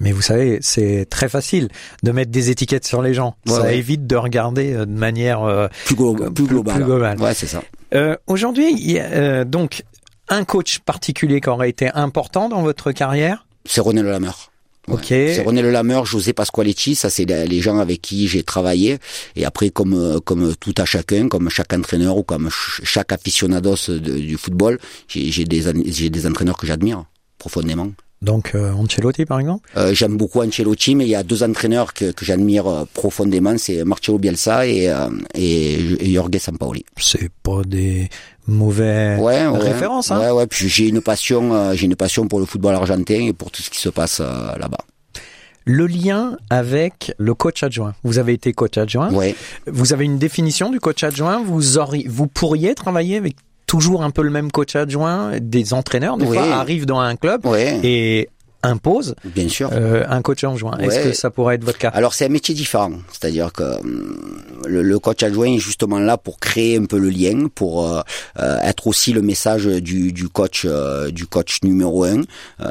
Mais 0.00 0.12
vous 0.12 0.22
savez, 0.22 0.58
c'est 0.60 1.06
très 1.08 1.28
facile 1.28 1.68
de 2.02 2.12
mettre 2.12 2.30
des 2.30 2.50
étiquettes 2.50 2.86
sur 2.86 3.02
les 3.02 3.14
gens. 3.14 3.36
ça 3.46 3.72
évite 3.72 4.06
de 4.06 4.16
regarder 4.16 4.72
de 4.72 4.84
manière 4.84 5.68
plus, 5.84 5.96
globale. 5.96 6.32
Plus 6.32 6.46
globale. 6.46 7.20
Ouais, 7.20 7.34
c'est 7.34 7.46
ça. 7.46 7.62
Euh, 7.94 8.16
Aujourd'hui, 8.26 8.98
euh, 8.98 9.44
donc 9.44 9.84
un 10.28 10.44
coach 10.44 10.80
particulier 10.80 11.40
qui 11.40 11.48
aurait 11.48 11.70
été 11.70 11.90
important 11.94 12.48
dans 12.48 12.62
votre 12.62 12.92
carrière? 12.92 13.46
C'est 13.64 13.80
René 13.80 14.02
Lamer. 14.02 14.50
Ok. 14.88 15.06
C'est 15.08 15.42
René 15.42 15.60
Lelameur, 15.60 16.06
José 16.06 16.32
Pasqualetti, 16.32 16.94
ça 16.94 17.10
c'est 17.10 17.26
les 17.26 17.60
gens 17.60 17.78
avec 17.78 18.00
qui 18.00 18.26
j'ai 18.26 18.42
travaillé. 18.42 18.98
Et 19.36 19.44
après, 19.44 19.68
comme 19.68 20.18
comme 20.24 20.56
tout 20.56 20.72
à 20.78 20.86
chacun, 20.86 21.28
comme 21.28 21.50
chaque 21.50 21.74
entraîneur 21.74 22.16
ou 22.16 22.22
comme 22.22 22.48
chaque 22.50 23.12
aficionados 23.12 23.90
du 23.98 24.38
football, 24.38 24.78
j'ai 25.06 25.44
des 25.44 25.62
j'ai 25.92 26.08
des 26.08 26.26
entraîneurs 26.26 26.56
que 26.56 26.66
j'admire 26.66 27.04
profondément. 27.38 27.92
Donc 28.20 28.52
euh, 28.54 28.72
Ancelotti 28.72 29.24
par 29.24 29.38
exemple? 29.38 29.68
Euh, 29.76 29.94
J'aime 29.94 30.16
beaucoup 30.16 30.42
Ancelotti, 30.42 30.94
mais 30.94 31.04
il 31.04 31.10
y 31.10 31.14
a 31.14 31.22
deux 31.22 31.42
entraîneurs 31.42 31.94
que, 31.94 32.10
que 32.10 32.24
j'admire 32.24 32.66
euh, 32.66 32.84
profondément, 32.92 33.56
c'est 33.58 33.84
Marcelo 33.84 34.18
Bielsa 34.18 34.66
et, 34.66 34.88
euh, 34.88 35.08
et, 35.34 36.12
Jorge 36.12 36.38
Sampaoli. 36.38 36.84
C'est 36.96 37.30
pas 37.42 37.62
des 37.64 38.08
mauvais 38.46 39.16
ouais, 39.20 39.46
références. 39.46 40.10
Hein? 40.10 40.20
Ouais, 40.20 40.30
ouais. 40.30 40.46
Puis 40.46 40.68
j'ai 40.68 40.88
une 40.88 41.00
passion, 41.00 41.74
j'ai 41.74 41.86
une 41.86 41.96
passion 41.96 42.26
pour 42.26 42.40
le 42.40 42.46
football 42.46 42.74
argentin 42.74 43.26
et 43.26 43.32
pour 43.32 43.50
tout 43.50 43.62
ce 43.62 43.70
qui 43.70 43.78
se 43.78 43.88
passe 43.88 44.20
là-bas. 44.20 44.84
Le 45.64 45.86
lien 45.86 46.38
avec 46.48 47.12
le 47.18 47.34
coach 47.34 47.62
adjoint. 47.62 47.94
Vous 48.02 48.18
avez 48.18 48.32
été 48.32 48.54
coach 48.54 48.78
adjoint. 48.78 49.12
Ouais. 49.12 49.34
Vous 49.66 49.92
avez 49.92 50.06
une 50.06 50.16
définition 50.16 50.70
du 50.70 50.80
coach 50.80 51.04
adjoint? 51.04 51.42
Vous 51.44 51.76
auriez, 51.76 52.06
vous 52.08 52.26
pourriez 52.26 52.74
travailler 52.74 53.18
avec 53.18 53.36
toujours 53.68 54.02
un 54.02 54.10
peu 54.10 54.22
le 54.22 54.30
même 54.30 54.50
coach 54.50 54.74
adjoint, 54.74 55.38
des 55.40 55.74
entraîneurs 55.74 56.16
des 56.16 56.26
fois 56.26 56.42
arrivent 56.54 56.86
dans 56.86 56.98
un 56.98 57.14
club 57.14 57.46
et 57.84 58.28
impose 58.62 59.14
bien 59.24 59.48
sûr 59.48 59.70
euh, 59.72 60.04
un 60.08 60.20
coach 60.20 60.42
adjoint. 60.42 60.76
Est-ce 60.78 61.00
que 61.00 61.12
ça 61.12 61.30
pourrait 61.30 61.54
être 61.56 61.64
votre 61.64 61.78
cas? 61.78 61.90
Alors 61.90 62.14
c'est 62.14 62.26
un 62.26 62.30
métier 62.30 62.54
différent, 62.54 62.92
c'est-à-dire 63.12 63.52
que 63.52 63.62
hum, 63.80 64.42
le, 64.66 64.98
coach 64.98 65.22
adjoint 65.22 65.46
est 65.46 65.58
justement 65.58 66.00
là 66.00 66.16
pour 66.16 66.40
créer 66.40 66.76
un 66.76 66.84
peu 66.84 66.98
le 66.98 67.08
lien, 67.08 67.46
pour 67.54 67.86
euh, 67.86 68.00
euh, 68.40 68.58
être 68.62 68.88
aussi 68.88 69.12
le 69.12 69.22
message 69.22 69.66
du, 69.66 70.12
du 70.12 70.28
coach 70.28 70.66
du 71.10 71.26
coach 71.26 71.62
numéro 71.62 72.04
un. 72.04 72.22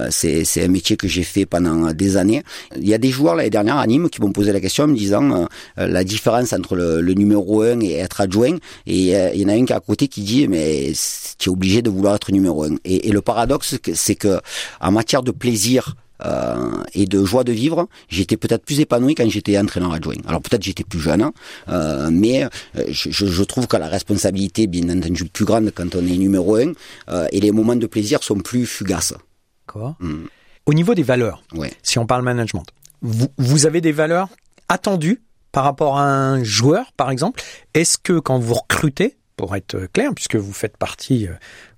c'est 0.10 0.44
c'est 0.44 0.64
un 0.64 0.68
métier 0.68 0.98
que 0.98 1.08
j'ai 1.08 1.24
fait 1.24 1.46
pendant 1.46 1.94
des 1.94 2.18
années. 2.18 2.44
Il 2.76 2.88
y 2.88 2.94
a 2.94 2.98
des 2.98 3.10
joueurs 3.10 3.36
l'année 3.36 3.50
dernière 3.50 3.78
à 3.78 3.88
Nîmes 3.88 4.10
qui 4.10 4.22
m'ont 4.22 4.32
posé 4.32 4.52
la 4.52 4.60
question 4.60 4.86
en 4.86 4.88
me 4.88 4.96
disant 4.96 5.48
la 5.78 6.04
différence 6.04 6.54
entre 6.54 6.76
le, 6.76 7.02
le, 7.02 7.14
numéro 7.14 7.62
un 7.62 7.80
et 7.80 7.94
être 7.94 8.22
adjoint. 8.22 8.58
Et 8.86 9.14
il 9.14 9.42
y 9.42 9.46
en 9.46 9.50
a 9.50 9.54
un 9.54 9.66
qui 9.66 9.72
est 9.72 9.76
à 9.76 9.80
côté 9.80 10.08
qui 10.08 10.22
dit 10.22 10.48
mais 10.48 10.92
tu 11.38 11.50
es 11.50 11.52
obligé 11.52 11.82
de 11.82 11.90
vouloir 11.90 12.16
être 12.16 12.32
numéro 12.32 12.64
un. 12.66 12.76
Et, 12.84 13.08
et 13.08 13.12
le 13.12 13.22
paradoxe 13.22 13.76
c'est 13.94 14.16
que 14.16 14.40
en 14.82 14.92
matière 14.92 15.24
de 15.24 15.32
plaisir 15.32 15.77
euh, 16.26 16.84
et 16.94 17.06
de 17.06 17.24
joie 17.24 17.44
de 17.44 17.52
vivre, 17.52 17.88
j'étais 18.10 18.38
peut-être 18.38 18.66
plus 18.66 18.80
épanoui 18.80 19.16
quand 19.16 19.30
j'étais 19.30 19.58
entraîneur 19.58 19.94
adjoint. 19.94 20.16
Alors 20.28 20.42
peut-être 20.42 20.64
j'étais 20.64 20.84
plus 20.84 21.00
jeune, 21.00 21.22
hein, 21.22 21.34
euh, 21.70 22.10
mais 22.12 22.44
euh, 22.44 22.50
je, 22.90 23.10
je, 23.12 23.44
trouve 23.44 23.68
que 23.68 23.78
la 23.78 23.88
responsabilité 23.88 24.64
est 24.64 24.68
bien 24.68 24.90
entendu 24.90 25.26
plus 25.26 25.46
grande 25.46 25.72
quand 25.74 25.96
on 25.96 26.06
est 26.06 26.18
numéro 26.18 26.56
un, 26.56 26.74
euh, 27.10 27.28
et 27.32 27.40
les 27.40 27.52
moments 27.52 27.76
de 27.76 27.88
plaisir 27.88 28.24
sont 28.24 28.40
plus 28.40 28.66
fugaces. 28.66 29.14
D'accord. 29.68 29.96
Mm. 30.00 30.26
Au 30.66 30.74
niveau 30.74 30.96
des 30.96 31.04
valeurs, 31.04 31.44
ouais. 31.54 31.72
si 31.84 31.98
on 32.00 32.06
parle 32.06 32.24
management, 32.24 32.66
vous, 33.02 33.28
vous 33.38 33.66
avez 33.66 33.82
des 33.82 33.92
valeurs 33.92 34.30
attendues 34.70 35.22
par 35.52 35.64
rapport 35.64 35.98
à 35.98 36.04
un 36.04 36.44
joueur, 36.44 36.92
par 36.94 37.10
exemple? 37.10 37.42
Est-ce 37.74 37.98
que 37.98 38.20
quand 38.20 38.38
vous 38.38 38.56
recrutez, 38.56 39.18
pour 39.38 39.56
être 39.56 39.88
clair, 39.94 40.12
puisque 40.14 40.36
vous 40.36 40.52
faites 40.52 40.78
partie 40.78 41.28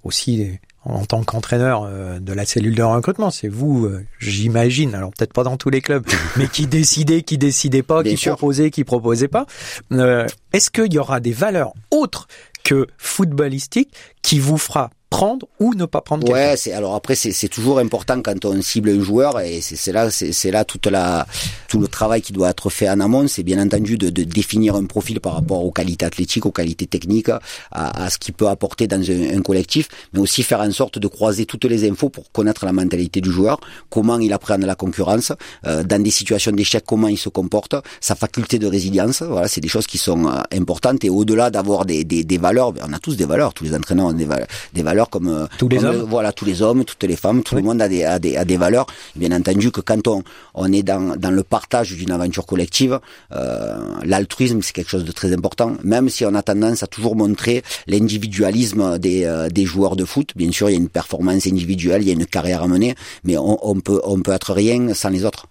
aussi 0.04 0.60
en 0.86 1.06
tant 1.06 1.24
qu'entraîneur 1.24 1.84
euh, 1.84 2.20
de 2.20 2.34
la 2.34 2.46
cellule 2.46 2.76
de 2.76 2.84
recrutement. 2.84 3.32
C'est 3.32 3.48
vous, 3.48 3.86
euh, 3.86 4.06
j'imagine, 4.20 4.96
alors 4.96 5.12
peut-être 5.12 5.34
pas 5.34 5.44
dans 5.44 5.58
tous 5.58 5.70
les 5.70 5.82
clubs, 5.82 6.06
mais 6.38 6.48
qui 6.48 6.68
décidez, 6.68 7.24
qui 7.24 7.38
décidez 7.38 7.84
pas, 7.84 8.04
qui 8.04 8.16
proposez, 8.16 8.72
qui 8.72 8.84
proposez 8.84 9.28
pas. 9.28 9.46
Euh, 9.92 10.28
est-ce 10.54 10.70
qu'il 10.70 10.94
y 10.94 11.00
aura 11.00 11.20
des 11.20 11.34
valeurs 11.34 11.74
autres 11.92 12.28
que 12.64 12.88
footballistiques 12.98 13.94
qui 14.22 14.40
vous 14.40 14.58
fera 14.58 14.90
prendre 15.10 15.48
ou 15.60 15.74
ne 15.74 15.86
pas 15.86 16.02
prendre 16.02 16.30
Ouais, 16.30 16.56
c'est 16.56 16.72
alors 16.72 16.96
après 16.96 17.16
c'est 17.16 17.48
toujours 17.48 17.80
important 17.80 18.22
quand 18.22 18.46
on 18.46 18.62
cible 18.62 18.90
un 18.90 19.02
joueur 19.02 19.40
et 19.40 19.62
c'est 19.62 19.92
là 19.92 20.10
c'est 20.12 20.52
là 20.52 20.66
toute 20.66 20.86
la 20.88 21.26
tout 21.68 21.80
le 21.80 21.88
travail 21.88 22.22
qui 22.22 22.34
doit 22.34 22.50
être 22.50 22.70
fait 22.70 22.90
en 22.90 23.00
amont, 23.00 23.28
c'est 23.28 23.44
bien 23.44 23.64
entendu 23.64 23.98
de, 23.98 24.10
de, 24.10 24.24
définir 24.24 24.76
un 24.76 24.86
profil 24.86 25.20
par 25.20 25.34
rapport 25.34 25.64
aux 25.64 25.72
qualités 25.72 26.06
athlétiques, 26.06 26.46
aux 26.48 26.52
qualités 26.52 26.88
techniques, 26.88 27.30
à, 27.30 27.42
à 27.72 28.10
ce 28.10 28.18
qu'il 28.18 28.34
peut 28.34 28.48
apporter 28.48 28.88
dans 28.88 29.00
un, 29.00 29.38
un, 29.38 29.42
collectif, 29.42 29.88
mais 30.12 30.20
aussi 30.20 30.42
faire 30.42 30.62
en 30.62 30.72
sorte 30.72 30.98
de 30.98 31.08
croiser 31.08 31.46
toutes 31.46 31.66
les 31.66 31.88
infos 31.90 32.10
pour 32.10 32.32
connaître 32.32 32.66
la 32.66 32.74
mentalité 32.74 33.22
du 33.22 33.32
joueur, 33.32 33.60
comment 33.92 34.18
il 34.18 34.34
apprend 34.34 34.58
la 34.58 34.74
concurrence, 34.74 35.32
euh, 35.68 35.84
dans 35.84 36.02
des 36.02 36.10
situations 36.10 36.52
d'échec 36.52 36.84
comment 36.86 37.08
il 37.08 37.18
se 37.18 37.30
comporte, 37.30 37.76
sa 38.02 38.16
faculté 38.16 38.58
de 38.58 38.66
résilience, 38.66 39.22
voilà, 39.22 39.48
c'est 39.48 39.62
des 39.62 39.68
choses 39.68 39.86
qui 39.86 40.00
sont 40.00 40.26
euh, 40.26 40.42
importantes 40.52 41.04
et 41.04 41.10
au-delà 41.10 41.52
d'avoir 41.52 41.86
des, 41.86 42.04
des, 42.04 42.24
des, 42.24 42.38
valeurs, 42.40 42.74
on 42.82 42.94
a 42.94 43.00
tous 43.00 43.16
des 43.16 43.26
valeurs, 43.26 43.54
tous 43.54 43.66
les 43.66 43.76
entraîneurs 43.76 44.08
ont 44.08 44.14
des, 44.14 44.28
des 44.74 44.82
valeurs 44.84 44.99
comme 45.08 45.30
euh, 45.30 45.46
tous 45.58 45.70
les 45.70 45.86
hommes. 45.86 46.06
voilà, 46.10 46.34
tous 46.34 46.46
les 46.46 46.62
hommes, 46.62 46.84
toutes 46.84 47.04
les 47.04 47.16
femmes, 47.16 47.44
tout 47.44 47.56
le 47.56 47.62
monde 47.62 47.82
a 47.82 47.88
des, 47.88 48.04
a 48.04 48.20
des, 48.20 48.36
a 48.36 48.44
des 48.44 48.58
valeurs. 48.58 48.88
Bien 49.16 49.32
entendu 49.32 49.72
que 49.72 49.82
quand 49.82 50.08
on, 50.08 50.24
on 50.54 50.74
est 50.74 50.84
dans, 50.84 51.16
dans 51.16 51.32
le 51.32 51.44
partage 51.44 51.94
d'une 51.94 52.12
aventure 52.12 52.46
collective, 52.46 53.00
euh, 53.32 53.78
l'altruisme 54.04 54.62
c'est 54.62 54.74
quelque 54.74 54.90
chose 54.90 55.06
de 55.06 55.12
très 55.12 55.32
important. 55.32 55.74
Même 55.84 56.10
si 56.10 56.26
on 56.26 56.36
a 56.36 56.42
tendance 56.42 56.84
à 56.84 56.88
toujours 56.88 57.16
montrer 57.16 57.64
l'individualisme 57.88 58.98
des, 58.98 59.26
euh, 59.26 59.50
des 59.50 59.66
joueurs 59.66 59.96
de 59.96 60.06
foot. 60.06 60.32
Bien 60.36 60.52
sûr, 60.52 60.70
il 60.70 60.74
y 60.74 60.76
a 60.76 60.80
une 60.80 60.90
performance 60.90 61.48
individuelle, 61.48 62.02
il 62.02 62.08
y 62.08 62.12
a 62.12 62.14
une 62.14 62.26
carrière 62.26 62.64
à 62.64 62.68
mener, 62.68 62.96
mais 63.24 63.38
on, 63.38 63.58
on 63.68 63.80
peut, 63.80 64.02
on 64.04 64.20
peut 64.22 64.32
être 64.34 64.54
rien 64.54 64.94
sans 64.94 65.10
les 65.10 65.24
autres. 65.26 65.48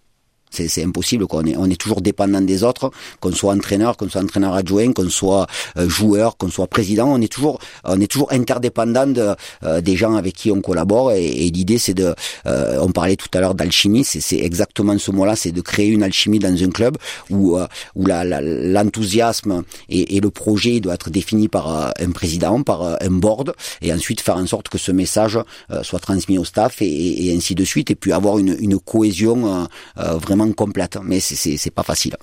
C'est 0.50 0.82
impossible. 0.84 1.26
Quoi. 1.26 1.42
On, 1.42 1.46
est, 1.46 1.56
on 1.56 1.66
est 1.66 1.80
toujours 1.80 2.00
dépendant 2.00 2.40
des 2.40 2.64
autres, 2.64 2.90
qu'on 3.20 3.32
soit 3.32 3.52
entraîneur, 3.52 3.96
qu'on 3.96 4.08
soit 4.08 4.22
entraîneur 4.22 4.54
adjoint, 4.54 4.92
qu'on 4.92 5.08
soit 5.08 5.46
euh, 5.76 5.88
joueur, 5.88 6.36
qu'on 6.36 6.50
soit 6.50 6.66
président. 6.66 7.08
On 7.08 7.20
est 7.20 7.32
toujours, 7.32 7.58
on 7.84 8.00
est 8.00 8.06
toujours 8.06 8.32
interdépendant 8.32 9.06
de, 9.06 9.34
euh, 9.64 9.80
des 9.80 9.96
gens 9.96 10.14
avec 10.14 10.34
qui 10.34 10.50
on 10.50 10.60
collabore. 10.60 11.12
Et, 11.12 11.26
et 11.26 11.50
l'idée, 11.50 11.78
c'est 11.78 11.94
de, 11.94 12.14
euh, 12.46 12.78
on 12.80 12.90
parlait 12.90 13.16
tout 13.16 13.28
à 13.34 13.40
l'heure 13.40 13.54
d'alchimie. 13.54 14.04
C'est 14.04 14.38
exactement 14.38 14.96
ce 14.98 15.10
mot-là, 15.10 15.36
c'est 15.36 15.52
de 15.52 15.60
créer 15.60 15.88
une 15.88 16.02
alchimie 16.02 16.38
dans 16.38 16.62
un 16.62 16.70
club 16.70 16.96
où, 17.30 17.58
où 17.94 18.06
l'enthousiasme 18.06 19.52
la, 19.52 19.62
et, 19.88 20.16
et, 20.16 20.20
le 20.20 20.30
projet 20.30 20.80
doit 20.80 20.94
être 20.94 21.10
défini 21.10 21.48
par 21.48 21.92
un 21.98 22.10
président, 22.10 22.62
par 22.62 22.82
un 23.00 23.10
board, 23.10 23.54
et 23.82 23.92
ensuite 23.92 24.20
faire 24.20 24.36
en 24.36 24.46
sorte 24.46 24.68
que 24.68 24.78
ce 24.78 24.92
message 24.92 25.38
soit 25.82 25.98
transmis 25.98 26.38
au 26.38 26.44
staff 26.44 26.82
et, 26.82 27.26
et, 27.26 27.36
ainsi 27.36 27.54
de 27.54 27.64
suite, 27.64 27.90
et 27.90 27.94
puis 27.94 28.12
avoir 28.12 28.38
une, 28.38 28.56
une 28.58 28.78
cohésion 28.78 29.68
vraiment 29.96 30.37
complète, 30.54 30.98
mais 31.02 31.20
c'est 31.20 31.70
pas 31.70 31.82
facile. 31.82 32.16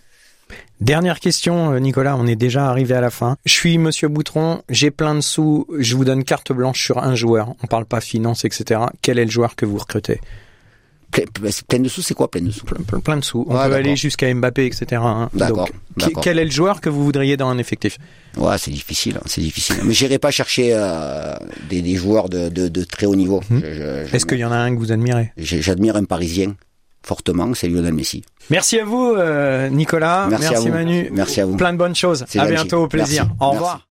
Dernière 0.82 1.20
question, 1.20 1.72
euh, 1.72 1.80
Nicolas, 1.80 2.18
on 2.18 2.28
est 2.28 2.36
déjà 2.36 2.68
arrivé 2.68 2.94
à 2.94 3.02
la 3.02 3.10
fin. 3.10 3.38
Je 3.46 3.54
suis 3.54 3.78
Monsieur 3.78 4.10
Boutron, 4.10 4.62
j'ai 4.70 4.92
plein 4.92 5.16
de 5.16 5.22
sous, 5.22 5.66
je 5.80 5.96
vous 5.96 6.04
donne 6.04 6.24
carte 6.24 6.52
blanche 6.52 6.84
sur 6.84 6.98
un 6.98 7.16
joueur. 7.16 7.56
On 7.64 7.68
parle 7.68 7.86
pas 7.86 8.02
finance, 8.02 8.44
etc. 8.44 8.82
Quel 9.02 9.18
est 9.18 9.26
le 9.26 9.32
joueur 9.32 9.56
que 9.56 9.66
vous 9.66 9.78
recrutez? 9.78 10.20
Plein 11.68 11.80
de 11.80 11.88
sous, 11.88 12.02
c'est 12.02 12.14
quoi 12.14 12.30
plein 12.30 12.42
de 12.42 12.52
sous? 12.52 12.66
Plein, 12.66 13.18
de 13.18 13.24
sous. 13.24 13.46
On 13.48 13.54
peut 13.54 13.74
aller 13.74 13.96
jusqu'à 13.96 14.34
Mbappé, 14.34 14.66
etc. 14.66 15.02
Hein. 15.02 15.30
D'accord. 15.34 15.70
Quel 16.22 16.40
est 16.40 16.46
le 16.46 16.52
joueur 16.52 16.82
que 16.82 16.90
vous 16.90 17.06
voudriez 17.06 17.38
dans 17.38 17.48
un 17.48 17.58
effectif? 17.58 17.98
Ouais, 18.36 18.58
c'est 18.58 18.72
difficile, 18.72 19.16
hein, 19.18 19.24
c'est 19.26 19.40
difficile. 19.40 19.78
Mais 19.86 19.94
j'irai 19.94 20.20
pas 20.20 20.32
chercher 20.32 20.72
euh, 20.74 21.36
des, 21.70 21.96
joueurs 21.96 22.28
de, 22.28 22.84
très 22.84 23.06
haut 23.06 23.16
niveau. 23.16 23.42
Hmm. 23.50 23.62
Est-ce 24.12 24.26
qu'il 24.26 24.40
y 24.40 24.46
en 24.46 24.52
a 24.52 24.58
un 24.58 24.76
que 24.76 24.80
vous 24.80 24.92
admirez? 24.92 25.32
J'admire 25.38 25.96
un 25.96 26.04
Parisien 26.04 26.56
fortement, 27.06 27.54
c'est 27.54 27.68
Lionel 27.68 27.94
Messi. 27.94 28.24
Merci 28.50 28.80
à 28.80 28.86
vous, 28.86 29.14
euh, 29.16 29.70
Nicolas. 29.70 30.28
Merci, 30.30 30.70
Manu. 30.70 31.10
Merci 31.12 31.42
à 31.42 31.46
vous. 31.46 31.58
Plein 31.58 31.74
de 31.74 31.78
bonnes 31.78 31.96
choses. 31.96 32.26
À 32.38 32.46
bientôt, 32.48 32.84
au 32.84 32.88
plaisir. 32.88 33.28
Au 33.40 33.52
revoir. 33.52 33.88